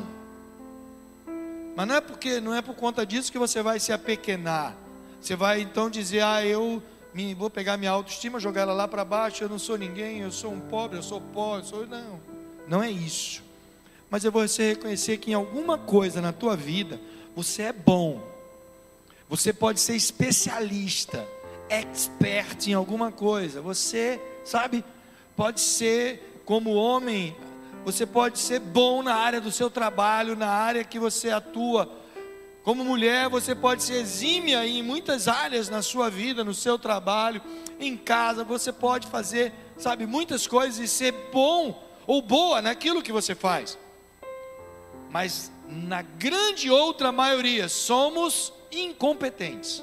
Mas 1.76 1.86
não 1.86 1.94
é 1.94 2.00
porque 2.00 2.40
não 2.40 2.54
é 2.54 2.60
por 2.62 2.74
conta 2.74 3.06
disso 3.06 3.30
que 3.30 3.38
você 3.38 3.62
vai 3.62 3.78
se 3.78 3.92
apequenar. 3.92 4.74
Você 5.20 5.36
vai 5.36 5.60
então 5.60 5.88
dizer: 5.88 6.22
"Ah, 6.22 6.44
eu 6.44 6.82
vou 7.36 7.50
pegar 7.50 7.76
minha 7.76 7.90
autoestima, 7.90 8.40
jogar 8.40 8.62
ela 8.62 8.72
lá 8.72 8.88
para 8.88 9.04
baixo, 9.04 9.44
eu 9.44 9.48
não 9.48 9.58
sou 9.58 9.76
ninguém, 9.76 10.20
eu 10.20 10.32
sou 10.32 10.52
um 10.52 10.60
pobre, 10.60 10.98
eu 10.98 11.02
sou 11.02 11.20
pobre, 11.20 11.62
eu 11.62 11.64
sou 11.64 11.86
não. 11.86 12.20
Não 12.66 12.82
é 12.82 12.90
isso. 12.90 13.42
Mas 14.10 14.24
é 14.24 14.30
você 14.30 14.70
reconhecer 14.70 15.18
que 15.18 15.30
em 15.30 15.34
alguma 15.34 15.76
coisa 15.76 16.20
na 16.20 16.32
tua 16.32 16.56
vida 16.56 17.00
você 17.36 17.62
é 17.62 17.72
bom 17.72 18.22
você 19.28 19.52
pode 19.52 19.80
ser 19.80 19.94
especialista, 19.94 21.28
expert 21.68 22.66
em 22.66 22.72
alguma 22.72 23.12
coisa. 23.12 23.60
Você, 23.60 24.20
sabe, 24.44 24.84
pode 25.36 25.60
ser 25.60 26.40
como 26.46 26.72
homem, 26.72 27.36
você 27.84 28.06
pode 28.06 28.38
ser 28.38 28.58
bom 28.58 29.02
na 29.02 29.14
área 29.14 29.40
do 29.40 29.52
seu 29.52 29.68
trabalho, 29.68 30.34
na 30.34 30.48
área 30.48 30.82
que 30.82 30.98
você 30.98 31.30
atua. 31.30 31.90
Como 32.64 32.84
mulher, 32.84 33.28
você 33.28 33.54
pode 33.54 33.82
ser 33.82 33.94
exímia 33.94 34.66
em 34.66 34.82
muitas 34.82 35.28
áreas 35.28 35.68
na 35.68 35.82
sua 35.82 36.10
vida, 36.10 36.42
no 36.42 36.54
seu 36.54 36.78
trabalho, 36.78 37.42
em 37.78 37.96
casa, 37.96 38.44
você 38.44 38.72
pode 38.72 39.06
fazer, 39.08 39.52
sabe, 39.76 40.06
muitas 40.06 40.46
coisas 40.46 40.78
e 40.78 40.88
ser 40.88 41.12
bom 41.32 41.82
ou 42.06 42.20
boa 42.22 42.60
naquilo 42.62 43.02
que 43.02 43.12
você 43.12 43.34
faz. 43.34 43.78
Mas 45.10 45.52
na 45.68 46.02
grande 46.02 46.70
outra 46.70 47.12
maioria 47.12 47.68
somos 47.68 48.52
incompetentes. 48.70 49.82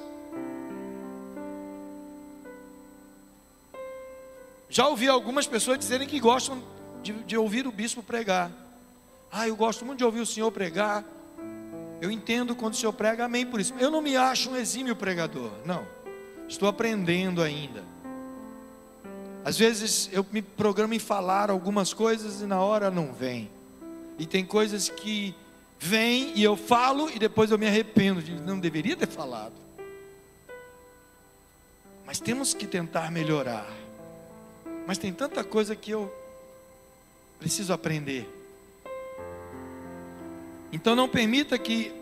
Já 4.68 4.88
ouvi 4.88 5.08
algumas 5.08 5.46
pessoas 5.46 5.78
dizerem 5.78 6.06
que 6.06 6.18
gostam 6.18 6.62
de, 7.02 7.12
de, 7.12 7.36
ouvir 7.36 7.66
o 7.66 7.72
bispo 7.72 8.02
pregar. 8.02 8.50
Ah, 9.30 9.46
eu 9.46 9.56
gosto 9.56 9.84
muito 9.84 9.98
de 9.98 10.04
ouvir 10.04 10.20
o 10.20 10.26
senhor 10.26 10.50
pregar. 10.50 11.04
Eu 12.00 12.10
entendo 12.10 12.54
quando 12.54 12.74
o 12.74 12.76
senhor 12.76 12.92
prega, 12.92 13.24
amém 13.24 13.46
por 13.46 13.60
isso. 13.60 13.72
Eu 13.78 13.90
não 13.90 14.02
me 14.02 14.16
acho 14.16 14.50
um 14.50 14.56
exímio 14.56 14.94
pregador, 14.96 15.50
não. 15.64 15.86
Estou 16.48 16.68
aprendendo 16.68 17.42
ainda. 17.42 17.84
Às 19.44 19.56
vezes 19.56 20.10
eu 20.12 20.26
me 20.32 20.42
programo 20.42 20.92
em 20.92 20.98
falar 20.98 21.50
algumas 21.50 21.94
coisas 21.94 22.40
e 22.42 22.46
na 22.46 22.60
hora 22.60 22.90
não 22.90 23.12
vem. 23.12 23.48
E 24.18 24.26
tem 24.26 24.44
coisas 24.44 24.88
que 24.88 25.34
vêm 25.78 26.32
e 26.34 26.42
eu 26.42 26.56
falo 26.56 27.10
e 27.10 27.18
depois 27.18 27.50
eu 27.50 27.58
me 27.58 27.66
arrependo 27.66 28.22
de 28.22 28.32
não 28.32 28.58
deveria 28.58 28.96
ter 28.96 29.08
falado. 29.08 29.54
Mas 32.04 32.20
temos 32.20 32.54
que 32.54 32.66
tentar 32.66 33.10
melhorar. 33.10 33.66
Mas 34.86 34.98
tem 34.98 35.12
tanta 35.12 35.42
coisa 35.42 35.74
que 35.74 35.90
eu 35.90 36.12
preciso 37.38 37.72
aprender. 37.72 38.28
Então 40.72 40.94
não 40.94 41.08
permita 41.08 41.58
que 41.58 41.92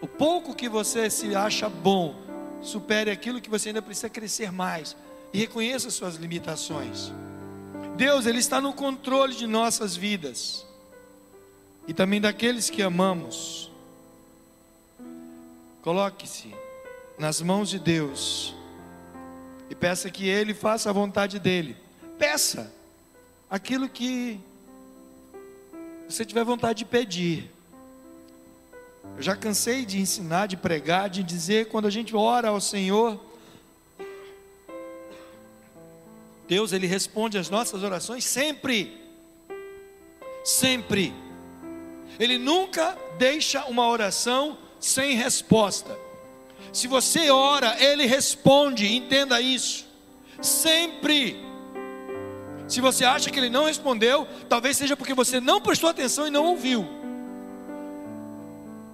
o 0.00 0.06
pouco 0.06 0.54
que 0.54 0.68
você 0.68 1.10
se 1.10 1.34
acha 1.34 1.68
bom 1.68 2.14
supere 2.60 3.10
aquilo 3.10 3.40
que 3.40 3.50
você 3.50 3.68
ainda 3.68 3.82
precisa 3.82 4.08
crescer 4.08 4.52
mais 4.52 4.96
e 5.32 5.38
reconheça 5.38 5.90
suas 5.90 6.16
limitações. 6.16 7.12
Deus, 7.96 8.26
ele 8.26 8.38
está 8.38 8.60
no 8.60 8.72
controle 8.72 9.34
de 9.34 9.46
nossas 9.46 9.96
vidas 9.96 10.66
e 11.86 11.92
também 11.92 12.20
daqueles 12.20 12.70
que 12.70 12.82
amamos. 12.82 13.70
Coloque-se 15.82 16.54
nas 17.18 17.40
mãos 17.40 17.68
de 17.68 17.78
Deus 17.78 18.54
e 19.68 19.74
peça 19.74 20.10
que 20.10 20.28
Ele 20.28 20.54
faça 20.54 20.90
a 20.90 20.92
vontade 20.92 21.38
dEle. 21.38 21.76
Peça 22.18 22.72
aquilo 23.50 23.88
que 23.88 24.40
você 26.08 26.24
tiver 26.24 26.44
vontade 26.44 26.80
de 26.80 26.84
pedir. 26.84 27.50
Eu 29.16 29.22
já 29.22 29.34
cansei 29.34 29.84
de 29.84 29.98
ensinar, 29.98 30.46
de 30.46 30.56
pregar, 30.56 31.10
de 31.10 31.22
dizer 31.22 31.68
quando 31.68 31.86
a 31.86 31.90
gente 31.90 32.14
ora 32.14 32.48
ao 32.48 32.60
Senhor, 32.60 33.20
Deus 36.46 36.72
ele 36.72 36.86
responde 36.86 37.38
às 37.38 37.48
nossas 37.48 37.82
orações 37.82 38.24
sempre. 38.24 39.00
Sempre. 40.44 41.14
Ele 42.22 42.38
nunca 42.38 42.96
deixa 43.18 43.64
uma 43.64 43.88
oração 43.88 44.56
sem 44.78 45.16
resposta. 45.16 45.98
Se 46.72 46.86
você 46.86 47.32
ora, 47.32 47.76
ele 47.82 48.06
responde, 48.06 48.94
entenda 48.94 49.40
isso. 49.40 49.84
Sempre. 50.40 51.44
Se 52.68 52.80
você 52.80 53.04
acha 53.04 53.28
que 53.28 53.40
ele 53.40 53.50
não 53.50 53.64
respondeu, 53.64 54.24
talvez 54.48 54.76
seja 54.76 54.96
porque 54.96 55.14
você 55.14 55.40
não 55.40 55.60
prestou 55.60 55.90
atenção 55.90 56.24
e 56.24 56.30
não 56.30 56.46
ouviu. 56.46 56.88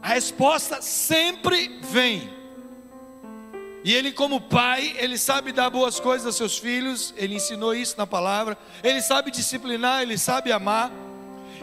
A 0.00 0.08
resposta 0.08 0.80
sempre 0.80 1.78
vem. 1.82 2.30
E 3.84 3.94
ele, 3.94 4.10
como 4.10 4.40
pai, 4.40 4.96
ele 4.96 5.18
sabe 5.18 5.52
dar 5.52 5.68
boas 5.68 6.00
coisas 6.00 6.26
aos 6.26 6.36
seus 6.36 6.56
filhos, 6.56 7.12
ele 7.14 7.34
ensinou 7.34 7.74
isso 7.74 7.94
na 7.98 8.06
palavra, 8.06 8.56
ele 8.82 9.02
sabe 9.02 9.30
disciplinar, 9.30 10.00
ele 10.00 10.16
sabe 10.16 10.50
amar. 10.50 10.90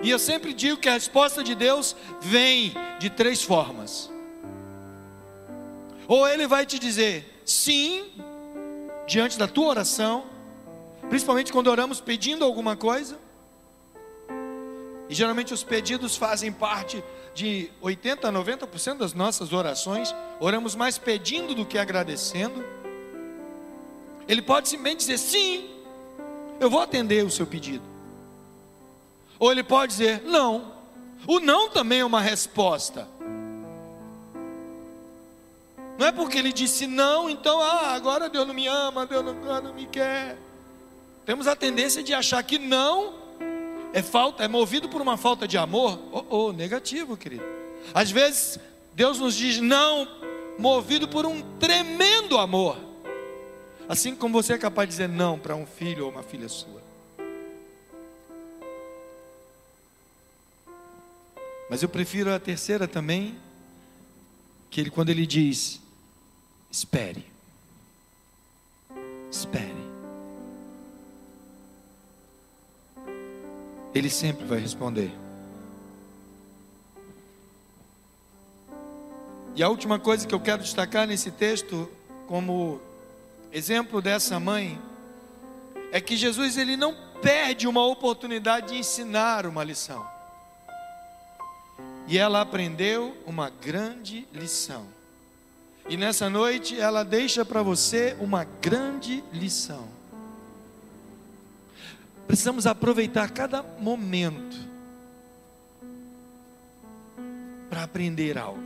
E 0.03 0.09
eu 0.09 0.19
sempre 0.19 0.53
digo 0.53 0.77
que 0.77 0.89
a 0.89 0.93
resposta 0.93 1.43
de 1.43 1.55
Deus 1.55 1.95
vem 2.21 2.73
de 2.99 3.09
três 3.09 3.43
formas. 3.43 4.11
Ou 6.07 6.27
ele 6.27 6.47
vai 6.47 6.65
te 6.65 6.77
dizer 6.77 7.41
sim, 7.45 8.11
diante 9.07 9.37
da 9.37 9.47
tua 9.47 9.67
oração, 9.67 10.25
principalmente 11.09 11.51
quando 11.51 11.67
oramos 11.67 11.99
pedindo 11.99 12.43
alguma 12.43 12.75
coisa. 12.75 13.17
E 15.07 15.13
geralmente 15.13 15.53
os 15.53 15.63
pedidos 15.63 16.15
fazem 16.15 16.51
parte 16.51 17.03
de 17.33 17.69
80 17.81 18.27
a 18.27 18.31
90% 18.31 18.97
das 18.97 19.13
nossas 19.13 19.53
orações. 19.53 20.13
Oramos 20.39 20.75
mais 20.75 20.97
pedindo 20.97 21.53
do 21.53 21.65
que 21.65 21.77
agradecendo. 21.77 22.65
Ele 24.27 24.41
pode 24.41 24.67
simplesmente 24.69 24.99
dizer 24.99 25.19
sim, 25.19 25.69
eu 26.59 26.69
vou 26.69 26.81
atender 26.81 27.23
o 27.23 27.29
seu 27.29 27.45
pedido. 27.45 27.94
Ou 29.45 29.51
ele 29.51 29.61
pode 29.61 29.91
dizer 29.91 30.23
não. 30.23 30.73
O 31.27 31.39
não 31.39 31.69
também 31.69 31.99
é 31.99 32.05
uma 32.05 32.19
resposta. 32.19 33.07
Não 35.99 36.07
é 36.07 36.11
porque 36.11 36.39
ele 36.39 36.51
disse 36.51 36.87
não, 36.87 37.29
então, 37.29 37.61
ah, 37.61 37.91
agora 37.93 38.27
Deus 38.27 38.47
não 38.47 38.55
me 38.55 38.65
ama, 38.65 39.05
Deus 39.05 39.23
não, 39.23 39.61
não 39.61 39.71
me 39.71 39.85
quer. 39.85 40.35
Temos 41.27 41.45
a 41.45 41.55
tendência 41.55 42.01
de 42.01 42.11
achar 42.11 42.41
que 42.41 42.57
não 42.57 43.13
é 43.93 44.01
falta, 44.01 44.43
é 44.43 44.47
movido 44.47 44.89
por 44.89 44.99
uma 44.99 45.15
falta 45.15 45.47
de 45.47 45.59
amor. 45.59 45.99
Oh, 46.11 46.25
oh, 46.27 46.51
negativo, 46.51 47.15
querido. 47.15 47.45
Às 47.93 48.09
vezes 48.09 48.59
Deus 48.95 49.19
nos 49.19 49.35
diz 49.35 49.59
não, 49.59 50.07
movido 50.57 51.07
por 51.07 51.23
um 51.23 51.39
tremendo 51.59 52.39
amor. 52.39 52.77
Assim 53.87 54.15
como 54.15 54.41
você 54.41 54.53
é 54.53 54.57
capaz 54.57 54.89
de 54.89 54.95
dizer 54.95 55.07
não 55.07 55.37
para 55.37 55.55
um 55.55 55.67
filho 55.67 56.05
ou 56.05 56.11
uma 56.11 56.23
filha 56.23 56.49
sua. 56.49 56.84
Mas 61.69 61.81
eu 61.81 61.89
prefiro 61.89 62.33
a 62.33 62.39
terceira 62.39 62.87
também, 62.87 63.37
que 64.69 64.79
ele 64.79 64.89
quando 64.89 65.09
ele 65.09 65.25
diz: 65.25 65.81
espere. 66.71 67.25
Espere. 69.31 69.85
Ele 73.93 74.09
sempre 74.09 74.45
vai 74.45 74.59
responder. 74.59 75.11
E 79.55 79.63
a 79.63 79.69
última 79.69 79.97
coisa 79.97 80.27
que 80.27 80.35
eu 80.35 80.39
quero 80.39 80.61
destacar 80.61 81.07
nesse 81.07 81.31
texto, 81.31 81.89
como 82.27 82.81
exemplo 83.53 84.01
dessa 84.01 84.37
mãe, 84.37 84.77
é 85.93 86.01
que 86.01 86.17
Jesus 86.17 86.57
ele 86.57 86.75
não 86.75 86.93
perde 87.21 87.65
uma 87.65 87.85
oportunidade 87.85 88.73
de 88.73 88.75
ensinar 88.75 89.45
uma 89.45 89.63
lição. 89.63 90.14
E 92.07 92.17
ela 92.17 92.41
aprendeu 92.41 93.15
uma 93.25 93.49
grande 93.49 94.27
lição. 94.31 94.85
E 95.87 95.97
nessa 95.97 96.29
noite 96.29 96.79
ela 96.79 97.03
deixa 97.03 97.45
para 97.45 97.61
você 97.61 98.15
uma 98.19 98.43
grande 98.43 99.23
lição. 99.31 99.87
Precisamos 102.27 102.65
aproveitar 102.65 103.29
cada 103.29 103.61
momento 103.61 104.57
para 107.69 107.83
aprender 107.83 108.37
algo. 108.37 108.63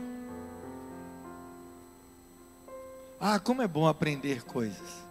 Ah, 3.20 3.38
como 3.38 3.60
é 3.60 3.68
bom 3.68 3.86
aprender 3.86 4.42
coisas. 4.44 5.02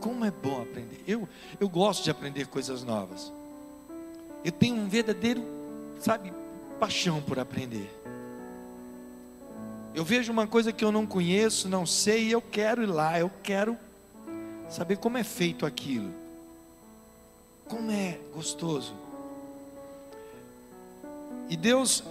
Como 0.00 0.24
é 0.24 0.30
bom 0.30 0.62
aprender. 0.62 1.02
Eu, 1.06 1.28
eu 1.58 1.68
gosto 1.68 2.04
de 2.04 2.10
aprender 2.10 2.46
coisas 2.46 2.84
novas. 2.84 3.32
Eu 4.44 4.52
tenho 4.52 4.76
um 4.76 4.88
verdadeiro, 4.88 5.42
sabe, 5.98 6.32
paixão 6.84 7.22
por 7.22 7.38
aprender. 7.38 7.90
Eu 9.94 10.04
vejo 10.04 10.30
uma 10.30 10.46
coisa 10.46 10.70
que 10.70 10.84
eu 10.84 10.92
não 10.92 11.06
conheço, 11.06 11.66
não 11.66 11.86
sei, 11.86 12.24
e 12.24 12.32
eu 12.32 12.42
quero 12.42 12.82
ir 12.82 12.86
lá, 12.86 13.18
eu 13.18 13.30
quero 13.42 13.78
saber 14.68 14.98
como 14.98 15.16
é 15.16 15.24
feito 15.24 15.64
aquilo. 15.64 16.12
Como 17.66 17.90
é 17.90 18.18
gostoso. 18.34 18.92
E 21.48 21.56
Deus, 21.56 22.04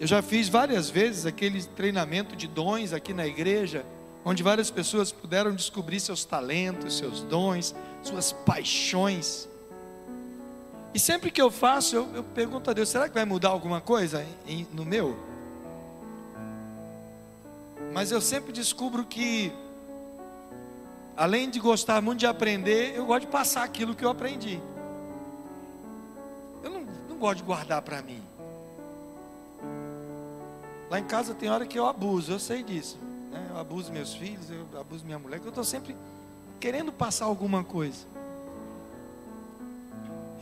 eu 0.00 0.06
já 0.08 0.20
fiz 0.20 0.48
várias 0.48 0.90
vezes 0.90 1.24
aquele 1.24 1.62
treinamento 1.62 2.34
de 2.34 2.48
dons 2.48 2.92
aqui 2.92 3.14
na 3.14 3.24
igreja, 3.24 3.86
onde 4.24 4.42
várias 4.42 4.68
pessoas 4.68 5.12
puderam 5.12 5.54
descobrir 5.54 6.00
seus 6.00 6.24
talentos, 6.24 6.98
seus 6.98 7.20
dons, 7.22 7.72
suas 8.02 8.32
paixões. 8.32 9.48
E 10.96 10.98
sempre 10.98 11.30
que 11.30 11.42
eu 11.42 11.50
faço, 11.50 11.94
eu, 11.94 12.08
eu 12.14 12.24
pergunto 12.24 12.70
a 12.70 12.72
Deus: 12.72 12.88
será 12.88 13.06
que 13.06 13.12
vai 13.12 13.26
mudar 13.26 13.50
alguma 13.50 13.82
coisa 13.82 14.26
em, 14.46 14.66
no 14.72 14.82
meu? 14.82 15.14
Mas 17.92 18.10
eu 18.10 18.18
sempre 18.18 18.50
descubro 18.50 19.04
que, 19.04 19.52
além 21.14 21.50
de 21.50 21.60
gostar 21.60 22.00
muito 22.00 22.20
de 22.20 22.26
aprender, 22.26 22.96
eu 22.96 23.04
gosto 23.04 23.26
de 23.26 23.26
passar 23.26 23.62
aquilo 23.62 23.94
que 23.94 24.02
eu 24.02 24.08
aprendi. 24.08 24.58
Eu 26.64 26.70
não, 26.70 26.86
não 27.10 27.18
gosto 27.18 27.40
de 27.40 27.42
guardar 27.42 27.82
para 27.82 28.00
mim. 28.00 28.22
Lá 30.88 30.98
em 30.98 31.04
casa 31.04 31.34
tem 31.34 31.50
hora 31.50 31.66
que 31.66 31.78
eu 31.78 31.84
abuso, 31.84 32.32
eu 32.32 32.38
sei 32.38 32.62
disso. 32.62 32.96
Né? 33.30 33.48
Eu 33.50 33.58
abuso 33.58 33.92
meus 33.92 34.14
filhos, 34.14 34.48
eu 34.50 34.80
abuso 34.80 35.04
minha 35.04 35.18
mulher, 35.18 35.40
que 35.40 35.46
eu 35.46 35.50
estou 35.50 35.62
sempre 35.62 35.94
querendo 36.58 36.90
passar 36.90 37.26
alguma 37.26 37.62
coisa 37.62 38.15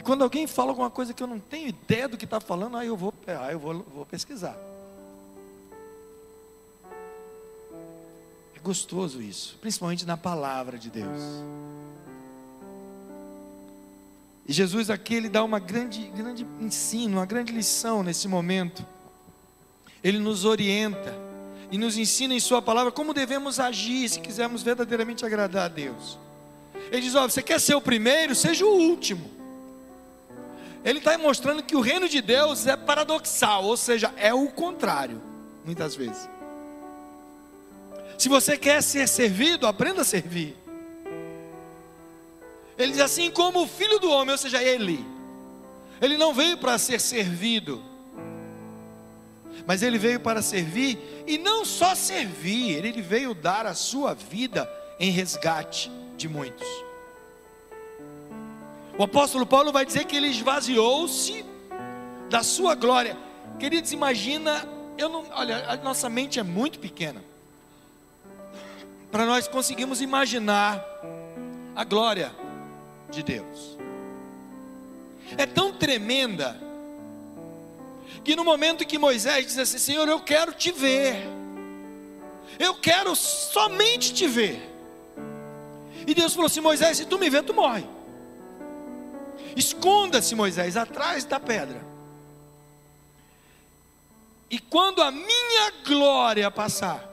quando 0.04 0.22
alguém 0.22 0.46
fala 0.46 0.70
alguma 0.70 0.90
coisa 0.90 1.14
que 1.14 1.22
eu 1.22 1.26
não 1.26 1.40
tenho 1.40 1.68
ideia 1.68 2.06
do 2.06 2.16
que 2.16 2.26
está 2.26 2.38
falando, 2.38 2.76
aí 2.76 2.86
eu 2.86 2.96
vou, 2.96 3.12
aí 3.26 3.54
eu 3.54 3.58
vou, 3.58 3.84
vou 3.94 4.04
pesquisar. 4.04 4.56
É 8.54 8.60
gostoso 8.62 9.22
isso, 9.22 9.56
principalmente 9.60 10.04
na 10.04 10.16
palavra 10.16 10.78
de 10.78 10.90
Deus. 10.90 11.20
E 14.46 14.52
Jesus 14.52 14.90
aqui 14.90 15.14
ele 15.14 15.30
dá 15.30 15.42
uma 15.42 15.58
grande, 15.58 16.06
grande 16.14 16.46
ensino, 16.60 17.16
uma 17.16 17.26
grande 17.26 17.50
lição 17.50 18.02
nesse 18.02 18.28
momento. 18.28 18.86
Ele 20.02 20.18
nos 20.18 20.44
orienta 20.44 21.14
e 21.70 21.78
nos 21.78 21.96
ensina 21.96 22.34
em 22.34 22.40
Sua 22.40 22.60
palavra 22.60 22.92
como 22.92 23.14
devemos 23.14 23.58
agir 23.58 24.06
se 24.10 24.20
quisermos 24.20 24.62
verdadeiramente 24.62 25.24
agradar 25.24 25.64
a 25.64 25.68
Deus. 25.68 26.18
Ele 26.92 27.00
diz: 27.00 27.14
Ó, 27.14 27.26
você 27.26 27.42
quer 27.42 27.58
ser 27.58 27.74
o 27.74 27.80
primeiro, 27.80 28.34
seja 28.34 28.66
o 28.66 28.68
último. 28.68 29.33
Ele 30.84 30.98
está 30.98 31.16
mostrando 31.16 31.62
que 31.62 31.74
o 31.74 31.80
reino 31.80 32.08
de 32.08 32.20
Deus 32.20 32.66
é 32.66 32.76
paradoxal, 32.76 33.64
ou 33.64 33.76
seja, 33.76 34.12
é 34.16 34.34
o 34.34 34.48
contrário, 34.48 35.20
muitas 35.64 35.96
vezes. 35.96 36.28
Se 38.18 38.28
você 38.28 38.58
quer 38.58 38.82
ser 38.82 39.08
servido, 39.08 39.66
aprenda 39.66 40.02
a 40.02 40.04
servir. 40.04 40.54
Ele 42.76 42.92
diz 42.92 43.00
assim 43.00 43.30
como 43.30 43.62
o 43.62 43.66
filho 43.66 43.98
do 43.98 44.10
homem, 44.10 44.32
ou 44.32 44.38
seja, 44.38 44.62
ele. 44.62 45.04
Ele 46.02 46.18
não 46.18 46.34
veio 46.34 46.58
para 46.58 46.76
ser 46.76 47.00
servido, 47.00 47.82
mas 49.66 49.82
ele 49.82 49.96
veio 49.96 50.20
para 50.20 50.42
servir 50.42 50.98
e 51.26 51.38
não 51.38 51.64
só 51.64 51.94
servir, 51.94 52.84
ele 52.84 53.00
veio 53.00 53.32
dar 53.32 53.64
a 53.64 53.74
sua 53.74 54.12
vida 54.12 54.70
em 55.00 55.10
resgate 55.10 55.90
de 56.16 56.28
muitos. 56.28 56.66
O 58.96 59.02
apóstolo 59.02 59.44
Paulo 59.44 59.72
vai 59.72 59.84
dizer 59.84 60.04
que 60.04 60.14
ele 60.16 60.28
esvaziou-se 60.28 61.44
da 62.30 62.42
sua 62.44 62.76
glória. 62.76 63.16
Queridos, 63.58 63.90
imagina, 63.92 64.68
eu 64.96 65.08
não, 65.08 65.24
olha, 65.32 65.68
a 65.68 65.76
nossa 65.76 66.08
mente 66.08 66.38
é 66.38 66.44
muito 66.44 66.78
pequena. 66.78 67.22
Para 69.10 69.26
nós 69.26 69.48
conseguirmos 69.48 70.00
imaginar 70.00 70.84
a 71.74 71.82
glória 71.82 72.32
de 73.10 73.22
Deus. 73.22 73.76
É 75.36 75.46
tão 75.46 75.72
tremenda 75.72 76.60
que 78.22 78.36
no 78.36 78.44
momento 78.44 78.86
que 78.86 78.96
Moisés 78.96 79.46
diz 79.46 79.58
assim: 79.58 79.78
Senhor, 79.78 80.08
eu 80.08 80.20
quero 80.20 80.52
te 80.52 80.70
ver, 80.70 81.26
eu 82.58 82.74
quero 82.74 83.16
somente 83.16 84.14
te 84.14 84.28
ver. 84.28 84.70
E 86.06 86.14
Deus 86.14 86.32
falou 86.32 86.46
assim: 86.46 86.60
Moisés, 86.60 86.96
se 86.96 87.06
tu 87.06 87.18
me 87.18 87.28
ver, 87.28 87.42
tu 87.42 87.52
morre. 87.52 87.84
Esconda-se, 89.56 90.34
Moisés, 90.34 90.76
atrás 90.76 91.24
da 91.24 91.38
pedra. 91.38 91.84
E 94.50 94.58
quando 94.58 95.02
a 95.02 95.10
minha 95.10 95.72
glória 95.84 96.50
passar, 96.50 97.10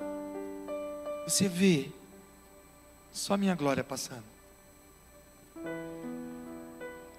você 1.27 1.47
vê 1.47 1.89
só 3.11 3.35
minha 3.37 3.55
glória 3.55 3.83
passando. 3.83 4.23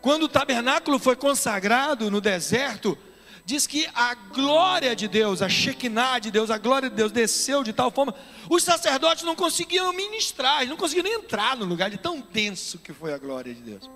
Quando 0.01 0.25
o 0.25 0.29
tabernáculo 0.29 0.99
foi 0.99 1.15
consagrado 1.15 2.11
no 2.11 2.21
deserto, 2.21 2.99
diz 3.45 3.67
que 3.67 3.89
a 3.95 4.15
glória 4.15 4.97
de 4.97 5.07
Deus, 5.07 5.43
a 5.43 5.49
Shekinah 5.49 6.19
de 6.19 6.31
Deus, 6.31 6.51
a 6.51 6.59
glória 6.59 6.91
de 6.91 6.97
Deus 6.97 7.13
desceu 7.13 7.63
de 7.63 7.73
tal 7.73 7.91
forma, 7.91 8.15
os 8.49 8.63
sacerdotes 8.63 9.25
não 9.25 9.37
conseguiam 9.37 9.93
ministrar, 9.93 10.67
não 10.67 10.77
conseguiam 10.77 11.05
nem 11.05 11.15
entrar 11.15 11.57
no 11.57 11.65
lugar 11.65 11.91
de 11.91 11.99
tão 11.99 12.21
denso 12.21 12.79
que 12.79 12.93
foi 12.93 13.13
a 13.13 13.19
glória 13.19 13.55
de 13.55 13.61
Deus. 13.61 13.89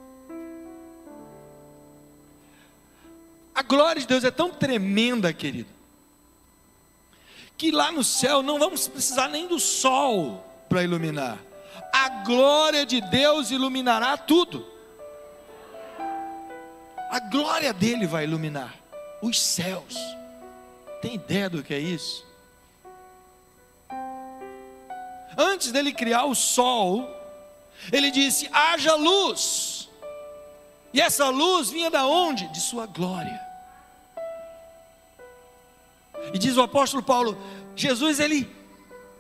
A 3.57 3.62
glória 3.62 4.03
de 4.03 4.07
Deus 4.07 4.23
é 4.23 4.31
tão 4.31 4.51
tremenda, 4.51 5.33
querido, 5.33 5.71
que 7.57 7.71
lá 7.71 7.90
no 7.90 8.05
céu 8.05 8.42
não 8.42 8.59
vamos 8.59 8.87
precisar 8.87 9.29
nem 9.29 9.47
do 9.47 9.59
sol 9.59 10.47
para 10.69 10.83
iluminar. 10.83 11.38
A 11.90 12.11
glória 12.23 12.85
de 12.85 13.01
Deus 13.01 13.51
iluminará 13.51 14.14
tudo. 14.19 14.66
A 17.09 17.19
glória 17.19 17.73
dele 17.73 18.07
vai 18.07 18.25
iluminar 18.25 18.75
os 19.23 19.40
céus. 19.40 19.97
Tem 21.01 21.14
ideia 21.14 21.49
do 21.49 21.62
que 21.62 21.73
é 21.73 21.79
isso? 21.79 22.27
Antes 25.35 25.73
dele 25.73 25.95
criar 25.95 26.27
o 26.27 26.35
sol, 26.35 27.09
ele 27.90 28.11
disse: 28.11 28.51
haja 28.53 28.95
luz. 28.97 29.88
E 30.92 31.01
essa 31.01 31.31
luz 31.31 31.71
vinha 31.71 31.90
da 31.90 32.07
onde? 32.07 32.49
De 32.49 32.61
sua 32.61 32.85
glória. 32.85 33.46
E 36.33 36.39
diz 36.39 36.57
o 36.57 36.62
apóstolo 36.62 37.03
Paulo: 37.03 37.37
Jesus 37.75 38.21
ele 38.21 38.49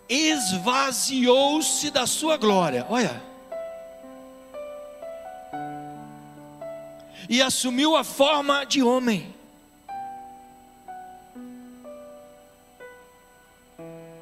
esvaziou-se 0.08 1.90
da 1.90 2.06
sua 2.06 2.36
glória. 2.36 2.86
Olha, 2.88 3.22
e 7.28 7.42
assumiu 7.42 7.96
a 7.96 8.04
forma 8.04 8.64
de 8.64 8.82
homem. 8.82 9.34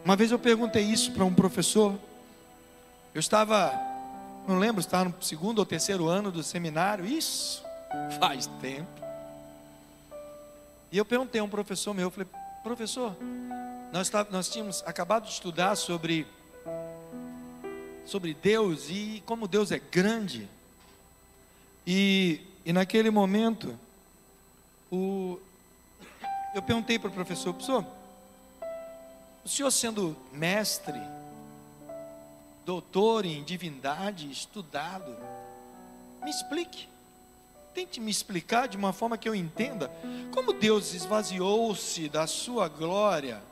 Uma 0.04 0.16
vez 0.16 0.30
eu 0.30 0.38
perguntei 0.38 0.82
isso 0.82 1.12
para 1.12 1.24
um 1.24 1.34
professor. 1.34 1.94
Eu 3.14 3.20
estava, 3.20 3.72
não 4.46 4.58
lembro, 4.58 4.80
estava 4.80 5.08
no 5.08 5.14
segundo 5.22 5.58
ou 5.60 5.66
terceiro 5.66 6.08
ano 6.08 6.30
do 6.30 6.42
seminário. 6.42 7.06
Isso 7.06 7.62
faz 8.18 8.46
tempo. 8.60 9.02
E 10.92 10.98
eu 10.98 11.04
perguntei 11.04 11.40
a 11.40 11.44
um 11.44 11.48
professor 11.48 11.94
meu, 11.94 12.06
eu 12.06 12.10
falei, 12.10 12.28
professor, 12.64 13.16
nós, 13.92 14.08
tá, 14.08 14.26
nós 14.28 14.48
tínhamos 14.48 14.82
acabado 14.84 15.26
de 15.26 15.30
estudar 15.30 15.76
sobre, 15.76 16.26
sobre 18.04 18.34
Deus 18.34 18.90
e 18.90 19.22
como 19.24 19.46
Deus 19.46 19.70
é 19.70 19.78
grande. 19.78 20.48
E 21.86 22.40
e 22.64 22.72
naquele 22.72 23.10
momento, 23.10 23.78
o, 24.90 25.38
eu 26.54 26.62
perguntei 26.62 26.98
para 26.98 27.10
o 27.10 27.12
professor, 27.12 27.52
professor, 27.52 27.84
o 29.44 29.48
senhor 29.48 29.70
sendo 29.70 30.16
mestre, 30.32 30.98
doutor 32.64 33.26
em 33.26 33.44
divindade, 33.44 34.30
estudado, 34.30 35.14
me 36.22 36.30
explique, 36.30 36.88
tente 37.74 38.00
me 38.00 38.10
explicar 38.10 38.68
de 38.68 38.76
uma 38.76 38.92
forma 38.92 39.18
que 39.18 39.28
eu 39.28 39.34
entenda, 39.34 39.90
como 40.32 40.52
Deus 40.52 40.94
esvaziou-se 40.94 42.08
da 42.08 42.26
sua 42.26 42.68
glória 42.68 43.42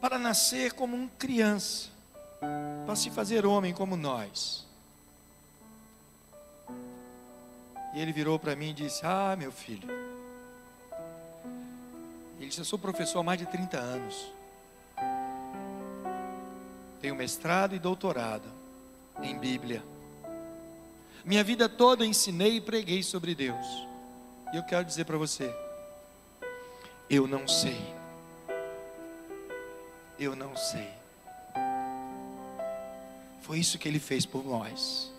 para 0.00 0.18
nascer 0.18 0.72
como 0.72 0.96
um 0.96 1.08
criança, 1.08 1.88
para 2.84 2.96
se 2.96 3.10
fazer 3.10 3.46
homem 3.46 3.72
como 3.72 3.96
nós. 3.96 4.66
E 7.94 8.00
ele 8.00 8.12
virou 8.12 8.38
para 8.38 8.54
mim 8.54 8.70
e 8.70 8.74
disse: 8.74 9.00
Ah, 9.04 9.34
meu 9.36 9.50
filho. 9.50 9.88
Ele 12.38 12.48
disse: 12.48 12.60
Eu 12.60 12.64
sou 12.64 12.78
professor 12.78 13.20
há 13.20 13.22
mais 13.22 13.38
de 13.38 13.46
30 13.46 13.78
anos. 13.78 14.32
Tenho 17.00 17.14
mestrado 17.14 17.74
e 17.74 17.78
doutorado 17.78 18.48
em 19.22 19.38
Bíblia. 19.38 19.82
Minha 21.28 21.44
vida 21.44 21.68
toda 21.68 22.06
ensinei 22.06 22.56
e 22.56 22.60
preguei 22.60 23.02
sobre 23.02 23.34
Deus. 23.34 23.66
E 24.50 24.56
eu 24.56 24.62
quero 24.62 24.82
dizer 24.82 25.04
para 25.04 25.18
você: 25.18 25.54
Eu 27.10 27.26
não 27.26 27.46
sei. 27.46 27.78
Eu 30.18 30.34
não 30.34 30.56
sei. 30.56 30.88
Foi 33.42 33.58
isso 33.58 33.78
que 33.78 33.86
ele 33.86 33.98
fez 33.98 34.24
por 34.24 34.42
nós 34.42 35.12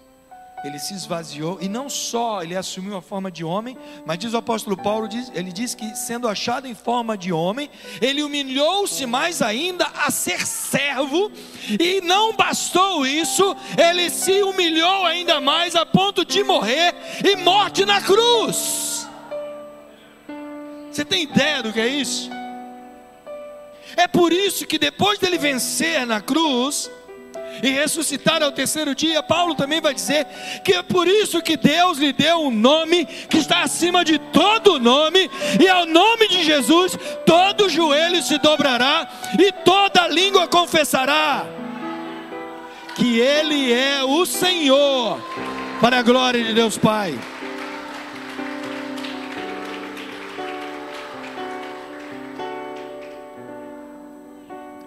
ele 0.63 0.79
se 0.79 0.93
esvaziou 0.93 1.57
e 1.61 1.69
não 1.69 1.89
só 1.89 2.41
ele 2.43 2.55
assumiu 2.55 2.95
a 2.97 3.01
forma 3.01 3.31
de 3.31 3.43
homem, 3.43 3.77
mas 4.05 4.17
diz 4.17 4.33
o 4.33 4.37
apóstolo 4.37 4.75
Paulo, 4.75 5.07
ele 5.33 5.51
diz 5.51 5.73
que 5.73 5.95
sendo 5.95 6.27
achado 6.27 6.67
em 6.67 6.75
forma 6.75 7.17
de 7.17 7.31
homem, 7.31 7.69
ele 8.01 8.23
humilhou-se 8.23 9.05
mais 9.05 9.41
ainda 9.41 9.85
a 9.85 10.11
ser 10.11 10.45
servo, 10.45 11.31
e 11.79 12.01
não 12.01 12.33
bastou 12.33 13.05
isso, 13.05 13.55
ele 13.77 14.09
se 14.09 14.41
humilhou 14.43 15.05
ainda 15.05 15.39
mais 15.39 15.75
a 15.75 15.85
ponto 15.85 16.25
de 16.25 16.43
morrer 16.43 16.93
e 17.23 17.35
morte 17.35 17.85
na 17.85 18.01
cruz. 18.01 19.07
Você 20.91 21.05
tem 21.05 21.23
ideia 21.23 21.63
do 21.63 21.71
que 21.71 21.79
é 21.79 21.87
isso? 21.87 22.29
É 23.95 24.07
por 24.07 24.31
isso 24.31 24.65
que 24.65 24.77
depois 24.77 25.19
dele 25.19 25.37
vencer 25.37 26.05
na 26.05 26.21
cruz, 26.21 26.89
e 27.61 27.69
ressuscitar 27.69 28.41
ao 28.41 28.51
terceiro 28.51 28.95
dia, 28.95 29.21
Paulo 29.23 29.55
também 29.55 29.81
vai 29.81 29.93
dizer 29.93 30.25
que 30.63 30.73
é 30.73 30.83
por 30.83 31.07
isso 31.07 31.41
que 31.41 31.57
Deus 31.57 31.97
lhe 31.97 32.13
deu 32.13 32.41
um 32.41 32.51
nome 32.51 33.05
que 33.05 33.37
está 33.37 33.63
acima 33.63 34.03
de 34.03 34.17
todo 34.17 34.79
nome, 34.79 35.29
e 35.59 35.67
ao 35.67 35.85
nome 35.85 36.27
de 36.27 36.43
Jesus 36.43 36.97
todo 37.25 37.69
joelho 37.69 38.21
se 38.21 38.37
dobrará 38.37 39.07
e 39.37 39.51
toda 39.51 40.07
língua 40.07 40.47
confessará 40.47 41.45
que 42.95 43.19
Ele 43.19 43.71
é 43.71 44.03
o 44.03 44.25
Senhor, 44.25 45.19
para 45.79 45.99
a 45.99 46.01
glória 46.01 46.43
de 46.43 46.53
Deus 46.53 46.77
Pai. 46.77 47.17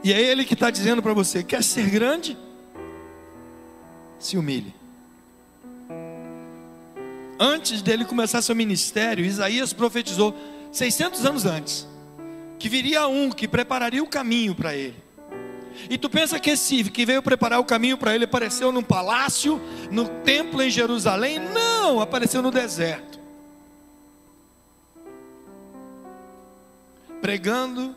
E 0.04 0.12
é 0.12 0.20
Ele 0.20 0.44
que 0.44 0.54
está 0.54 0.70
dizendo 0.70 1.02
para 1.02 1.14
você: 1.14 1.42
quer 1.42 1.62
ser 1.62 1.88
grande? 1.88 2.36
Se 4.22 4.36
humilhe. 4.36 4.74
antes 7.38 7.82
dele 7.82 8.04
começar 8.04 8.40
seu 8.40 8.54
ministério, 8.54 9.24
Isaías 9.24 9.72
profetizou 9.72 10.34
600 10.70 11.26
anos 11.26 11.44
antes 11.44 11.88
que 12.56 12.68
viria 12.68 13.08
um 13.08 13.28
que 13.28 13.48
prepararia 13.48 14.00
o 14.00 14.06
caminho 14.06 14.54
para 14.54 14.72
ele. 14.76 14.94
E 15.90 15.98
tu 15.98 16.08
pensa 16.08 16.38
que 16.38 16.50
esse 16.50 16.84
que 16.84 17.04
veio 17.04 17.20
preparar 17.20 17.58
o 17.58 17.64
caminho 17.64 17.98
para 17.98 18.14
ele 18.14 18.24
apareceu 18.24 18.70
num 18.70 18.84
palácio, 18.84 19.60
no 19.90 20.08
templo 20.20 20.62
em 20.62 20.70
Jerusalém? 20.70 21.40
Não, 21.40 22.00
apareceu 22.00 22.40
no 22.40 22.52
deserto. 22.52 23.18
Pregando 27.20 27.96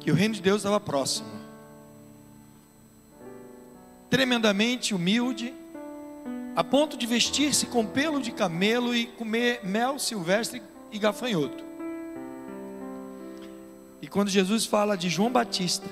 que 0.00 0.10
o 0.10 0.14
reino 0.14 0.34
de 0.34 0.42
Deus 0.42 0.58
estava 0.58 0.78
próximo. 0.78 1.43
Tremendamente 4.14 4.94
humilde, 4.94 5.52
a 6.54 6.62
ponto 6.62 6.96
de 6.96 7.04
vestir-se 7.04 7.66
com 7.66 7.84
pelo 7.84 8.22
de 8.22 8.30
camelo 8.30 8.94
e 8.94 9.06
comer 9.06 9.58
mel 9.64 9.98
silvestre 9.98 10.62
e 10.92 11.00
gafanhoto. 11.00 11.64
E 14.00 14.06
quando 14.06 14.28
Jesus 14.30 14.66
fala 14.66 14.96
de 14.96 15.08
João 15.08 15.32
Batista, 15.32 15.88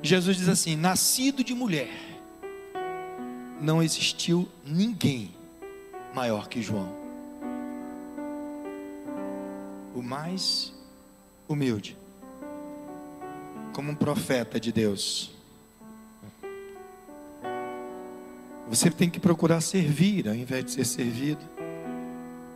Jesus 0.00 0.36
diz 0.36 0.48
assim: 0.48 0.76
nascido 0.76 1.42
de 1.42 1.52
mulher, 1.52 1.90
não 3.60 3.82
existiu 3.82 4.48
ninguém 4.64 5.32
maior 6.14 6.48
que 6.48 6.62
João. 6.62 6.94
O 9.96 10.00
mais 10.00 10.72
humilde, 11.48 11.96
como 13.72 13.90
um 13.90 13.96
profeta 13.96 14.60
de 14.60 14.70
Deus. 14.70 15.39
Você 18.70 18.90
tem 18.90 19.10
que 19.10 19.20
procurar 19.20 19.60
servir 19.60 20.28
ao 20.28 20.34
invés 20.34 20.64
de 20.64 20.70
ser 20.70 20.86
servido, 20.86 21.44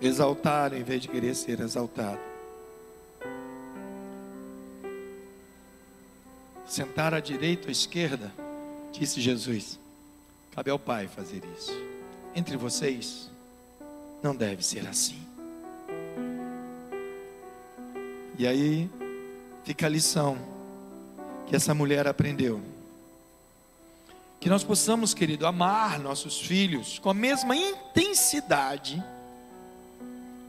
exaltar 0.01 0.73
ao 0.73 0.79
invés 0.79 1.03
de 1.03 1.09
querer 1.09 1.35
ser 1.35 1.61
exaltado. 1.61 2.35
sentar 6.75 7.15
à 7.15 7.21
direita 7.21 7.65
ou 7.65 7.69
à 7.69 7.73
esquerda, 7.73 8.33
disse 8.91 9.21
Jesus, 9.21 9.79
cabe 10.53 10.71
ao 10.71 10.79
Pai 10.79 11.07
fazer 11.07 11.43
isso. 11.57 11.73
Entre 12.35 12.57
vocês, 12.57 13.31
não 14.21 14.35
deve 14.35 14.65
ser 14.65 14.87
assim. 14.89 15.19
E 18.37 18.45
aí 18.45 18.91
fica 19.63 19.87
a 19.87 19.89
lição 19.89 20.37
que 21.47 21.55
essa 21.55 21.73
mulher 21.73 22.09
aprendeu. 22.09 22.61
Que 24.45 24.51
nós 24.51 24.63
possamos, 24.63 25.15
querido, 25.15 25.47
amar 25.47 25.99
nossos 25.99 26.39
filhos 26.39 26.99
com 26.99 27.09
a 27.09 27.15
mesma 27.15 27.57
intensidade 27.57 29.03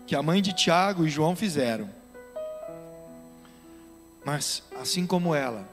que 0.05 0.13
a 0.13 0.21
mãe 0.21 0.41
de 0.41 0.51
Tiago 0.51 1.07
e 1.07 1.09
João 1.09 1.33
fizeram. 1.33 1.89
Mas, 4.25 4.61
assim 4.81 5.07
como 5.07 5.33
ela, 5.33 5.65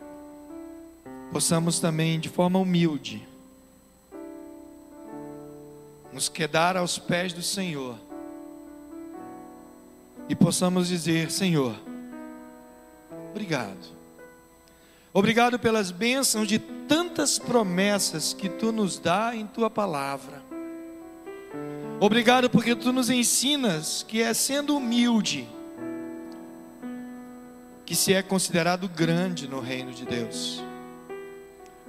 possamos 1.32 1.80
também, 1.80 2.20
de 2.20 2.28
forma 2.28 2.60
humilde, 2.60 3.26
nos 6.12 6.28
quedar 6.28 6.76
aos 6.76 6.98
pés 6.98 7.32
do 7.32 7.42
Senhor 7.42 7.98
e 10.28 10.36
possamos 10.36 10.86
dizer: 10.86 11.28
Senhor, 11.28 11.74
obrigado. 13.32 14.01
Obrigado 15.14 15.58
pelas 15.58 15.90
bênçãos 15.90 16.48
de 16.48 16.58
tantas 16.58 17.38
promessas 17.38 18.32
que 18.32 18.48
tu 18.48 18.72
nos 18.72 18.98
dá 18.98 19.36
em 19.36 19.46
tua 19.46 19.68
palavra. 19.68 20.42
Obrigado 22.00 22.48
porque 22.48 22.74
tu 22.74 22.92
nos 22.92 23.10
ensinas 23.10 24.02
que 24.08 24.22
é 24.22 24.32
sendo 24.32 24.76
humilde 24.76 25.48
que 27.84 27.94
se 27.94 28.14
é 28.14 28.22
considerado 28.22 28.88
grande 28.88 29.46
no 29.46 29.60
reino 29.60 29.92
de 29.92 30.06
Deus. 30.06 30.62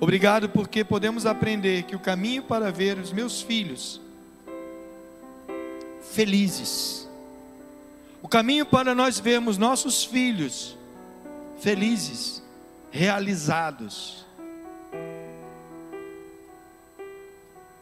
Obrigado 0.02 0.50
porque 0.50 0.84
podemos 0.84 1.26
aprender 1.26 1.84
que 1.84 1.96
o 1.96 2.00
caminho 2.00 2.44
para 2.44 2.70
ver 2.74 2.98
os 2.98 3.14
meus 3.14 3.42
filhos 3.42 4.02
felizes, 6.12 7.08
o 8.22 8.28
caminho 8.28 8.66
para 8.66 8.94
nós 8.94 9.18
vermos 9.18 9.58
nossos 9.58 10.04
filhos 10.04 10.78
felizes, 11.60 12.43
realizados, 12.94 14.24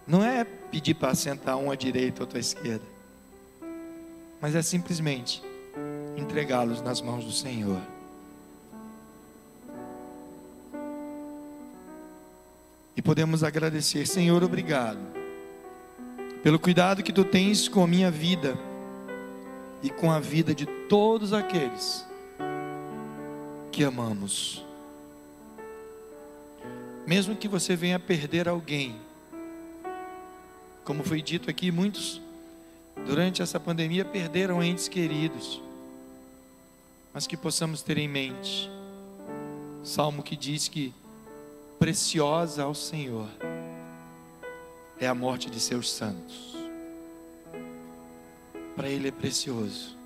não 0.08 0.24
é 0.24 0.46
pedir 0.46 0.94
para 0.94 1.14
sentar 1.14 1.58
um 1.58 1.70
à 1.70 1.76
direita 1.76 2.24
ou 2.24 2.30
à 2.34 2.40
esquerda, 2.40 2.86
mas 4.40 4.56
é 4.56 4.62
simplesmente 4.62 5.44
entregá-los 6.16 6.82
nas 6.82 7.02
mãos 7.02 7.26
do 7.26 7.32
Senhor. 7.32 7.82
E 12.96 13.02
podemos 13.02 13.44
agradecer, 13.44 14.08
Senhor, 14.08 14.42
obrigado, 14.42 15.00
pelo 16.42 16.58
cuidado 16.58 17.04
que 17.04 17.12
tu 17.12 17.26
tens 17.26 17.68
com 17.68 17.84
a 17.84 17.88
minha 17.88 18.10
vida 18.10 18.58
e 19.84 19.90
com 19.90 20.10
a 20.10 20.22
vida 20.22 20.56
de 20.56 20.66
todos 20.88 21.34
aqueles 21.34 22.08
que 23.74 23.84
amamos. 23.84 24.71
Mesmo 27.12 27.36
que 27.36 27.50
você 27.50 27.76
venha 27.76 28.00
perder 28.00 28.48
alguém, 28.48 28.96
como 30.86 31.04
foi 31.04 31.22
dito 31.22 31.50
aqui, 31.50 31.70
muitos 31.70 32.22
durante 33.06 33.42
essa 33.42 33.60
pandemia 33.60 34.06
perderam 34.06 34.64
entes 34.64 34.88
queridos, 34.88 35.62
mas 37.14 37.28
que 37.28 37.36
possamos 37.36 37.82
ter 37.82 37.98
em 37.98 38.08
mente, 38.08 38.72
salmo 39.84 40.24
que 40.24 40.38
diz 40.38 40.70
que 40.70 40.94
preciosa 41.78 42.64
ao 42.64 42.74
Senhor 42.74 43.28
é 44.98 45.06
a 45.06 45.14
morte 45.14 45.50
de 45.50 45.60
seus 45.60 45.92
santos. 45.92 46.56
Para 48.74 48.88
Ele 48.88 49.10
é 49.10 49.12
precioso. 49.12 49.98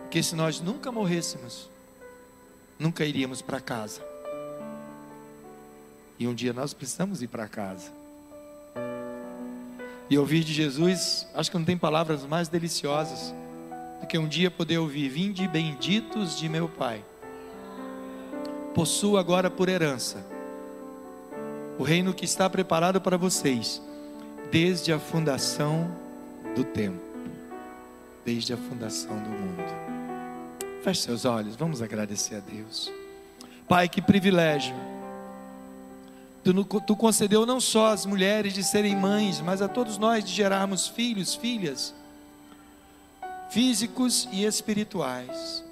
Porque 0.00 0.22
se 0.22 0.34
nós 0.34 0.62
nunca 0.62 0.90
morrêssemos, 0.90 1.68
nunca 2.78 3.04
iríamos 3.04 3.42
para 3.42 3.60
casa. 3.60 4.15
E 6.18 6.26
um 6.26 6.34
dia 6.34 6.52
nós 6.52 6.72
precisamos 6.72 7.22
ir 7.22 7.28
para 7.28 7.48
casa. 7.48 7.90
E 10.08 10.16
ouvir 10.16 10.44
de 10.44 10.52
Jesus, 10.52 11.26
acho 11.34 11.50
que 11.50 11.58
não 11.58 11.64
tem 11.64 11.76
palavras 11.76 12.24
mais 12.24 12.48
deliciosas 12.48 13.34
do 14.00 14.06
que 14.06 14.16
um 14.16 14.28
dia 14.28 14.50
poder 14.50 14.78
ouvir: 14.78 15.08
Vinde 15.08 15.46
benditos 15.48 16.38
de 16.38 16.48
meu 16.48 16.68
Pai 16.68 17.02
possuo 18.76 19.16
agora 19.16 19.50
por 19.50 19.70
herança 19.70 20.22
o 21.78 21.82
reino 21.82 22.12
que 22.12 22.26
está 22.26 22.48
preparado 22.48 23.00
para 23.00 23.16
vocês 23.16 23.80
desde 24.50 24.92
a 24.92 24.98
fundação 24.98 25.90
do 26.54 26.62
tempo, 26.62 27.00
desde 28.22 28.52
a 28.52 28.56
fundação 28.56 29.16
do 29.16 29.30
mundo. 29.30 30.82
Feche 30.82 31.02
seus 31.02 31.24
olhos, 31.24 31.56
vamos 31.56 31.80
agradecer 31.80 32.36
a 32.36 32.40
Deus. 32.40 32.92
Pai, 33.66 33.88
que 33.88 34.02
privilégio. 34.02 34.74
Tu, 36.46 36.80
tu 36.82 36.94
concedeu 36.94 37.44
não 37.44 37.60
só 37.60 37.88
às 37.88 38.06
mulheres 38.06 38.54
de 38.54 38.62
serem 38.62 38.94
mães, 38.94 39.40
mas 39.40 39.60
a 39.60 39.66
todos 39.66 39.98
nós 39.98 40.24
de 40.24 40.32
gerarmos 40.32 40.86
filhos, 40.86 41.34
filhas, 41.34 41.92
físicos 43.50 44.28
e 44.30 44.44
espirituais. 44.44 45.64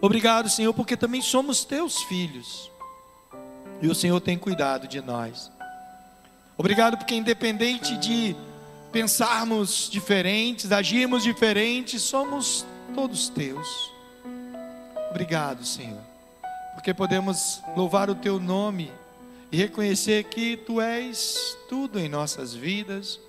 Obrigado, 0.00 0.50
Senhor, 0.50 0.74
porque 0.74 0.96
também 0.96 1.22
somos 1.22 1.64
teus 1.64 2.02
filhos. 2.02 2.68
E 3.80 3.86
o 3.86 3.94
Senhor 3.94 4.20
tem 4.20 4.36
cuidado 4.36 4.88
de 4.88 5.00
nós. 5.00 5.52
Obrigado 6.58 6.98
porque 6.98 7.14
independente 7.14 7.96
de 7.98 8.34
pensarmos 8.90 9.88
diferentes, 9.88 10.72
agirmos 10.72 11.22
diferentes, 11.22 12.02
somos 12.02 12.66
todos 12.92 13.28
teus. 13.28 13.92
Obrigado, 15.12 15.64
Senhor. 15.64 16.13
Porque 16.74 16.92
podemos 16.92 17.62
louvar 17.76 18.10
o 18.10 18.14
teu 18.14 18.38
nome 18.38 18.90
e 19.50 19.56
reconhecer 19.56 20.24
que 20.24 20.56
tu 20.56 20.80
és 20.80 21.56
tudo 21.68 21.98
em 21.98 22.08
nossas 22.08 22.54
vidas. 22.54 23.20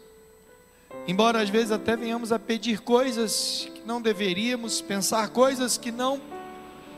Embora 1.08 1.42
às 1.42 1.50
vezes 1.50 1.72
até 1.72 1.96
venhamos 1.96 2.32
a 2.32 2.40
pedir 2.40 2.82
coisas 2.82 3.70
que 3.74 3.82
não 3.86 4.02
deveríamos, 4.02 4.82
pensar 4.82 5.30
coisas 5.30 5.78
que 5.78 5.92
não 5.92 6.20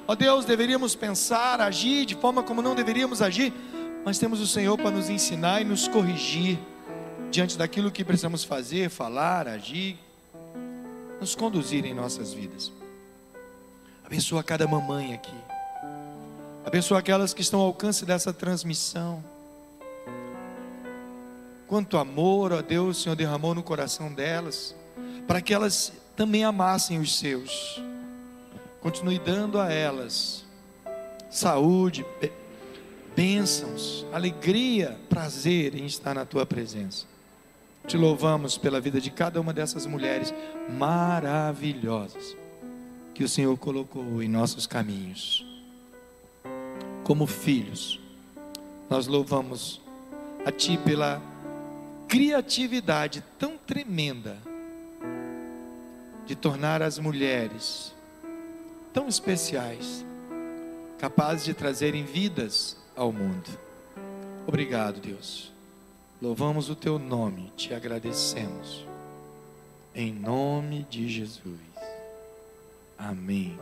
Ó 0.07 0.15
Deus, 0.15 0.45
deveríamos 0.45 0.95
pensar, 0.95 1.59
agir 1.59 2.05
de 2.05 2.15
forma 2.15 2.41
como 2.41 2.61
não 2.61 2.73
deveríamos 2.73 3.21
agir, 3.21 3.53
mas 4.05 4.17
temos 4.17 4.39
o 4.39 4.47
Senhor 4.47 4.77
para 4.77 4.89
nos 4.89 5.09
ensinar 5.09 5.61
e 5.61 5.65
nos 5.65 5.85
corrigir 5.89 6.57
diante 7.29 7.57
daquilo 7.57 7.91
que 7.91 8.05
precisamos 8.05 8.45
fazer, 8.45 8.89
falar, 8.89 9.49
agir, 9.49 9.99
nos 11.19 11.35
conduzir 11.35 11.85
em 11.85 11.93
nossas 11.93 12.31
vidas. 12.31 12.71
Abençoa 14.05 14.41
cada 14.41 14.65
mamãe 14.65 15.13
aqui. 15.13 15.56
Abençoa 16.68 16.99
aquelas 16.99 17.34
que 17.34 17.41
estão 17.41 17.61
ao 17.61 17.68
alcance 17.68 18.05
dessa 18.05 18.34
transmissão. 18.34 19.24
quanto 21.65 21.97
amor, 21.97 22.51
ó 22.51 22.61
Deus, 22.61 22.97
o 22.97 23.01
Senhor 23.03 23.15
derramou 23.15 23.55
no 23.55 23.63
coração 23.63 24.11
delas, 24.11 24.76
para 25.26 25.41
que 25.41 25.53
elas 25.53 25.93
também 26.13 26.43
amassem 26.43 26.99
os 26.99 27.18
seus. 27.18 27.82
Continue 28.82 29.18
dando 29.18 29.61
a 29.61 29.72
elas 29.72 30.43
saúde, 31.30 32.05
bênçãos, 33.15 34.05
alegria, 34.11 34.99
prazer 35.07 35.74
em 35.74 35.86
estar 35.86 36.15
na 36.15 36.26
tua 36.26 36.45
presença. 36.45 37.05
Te 37.88 37.95
louvamos 37.95 38.57
pela 38.57 38.82
vida 38.82 38.99
de 38.99 39.09
cada 39.09 39.39
uma 39.39 39.53
dessas 39.53 39.86
mulheres 39.86 40.34
maravilhosas 40.78 42.36
que 43.13 43.24
o 43.24 43.30
Senhor 43.30 43.57
colocou 43.57 44.22
em 44.22 44.28
nossos 44.28 44.68
caminhos. 44.68 45.46
Como 47.07 47.25
filhos, 47.25 48.01
nós 48.89 49.07
louvamos 49.07 49.79
a 50.45 50.51
Ti 50.51 50.77
pela 50.77 51.21
criatividade 52.05 53.23
tão 53.39 53.57
tremenda 53.57 54.37
de 56.25 56.35
tornar 56.35 56.81
as 56.81 56.99
mulheres 56.99 57.93
tão 58.91 59.07
especiais, 59.07 60.05
capazes 60.99 61.45
de 61.45 61.53
trazerem 61.53 62.03
vidas 62.03 62.75
ao 62.93 63.13
mundo. 63.13 63.57
Obrigado, 64.45 64.99
Deus. 64.99 65.49
Louvamos 66.21 66.69
o 66.69 66.75
Teu 66.75 66.99
nome, 66.99 67.53
te 67.55 67.73
agradecemos. 67.73 68.85
Em 69.95 70.11
nome 70.11 70.85
de 70.89 71.07
Jesus. 71.07 71.57
Amém. 72.97 73.57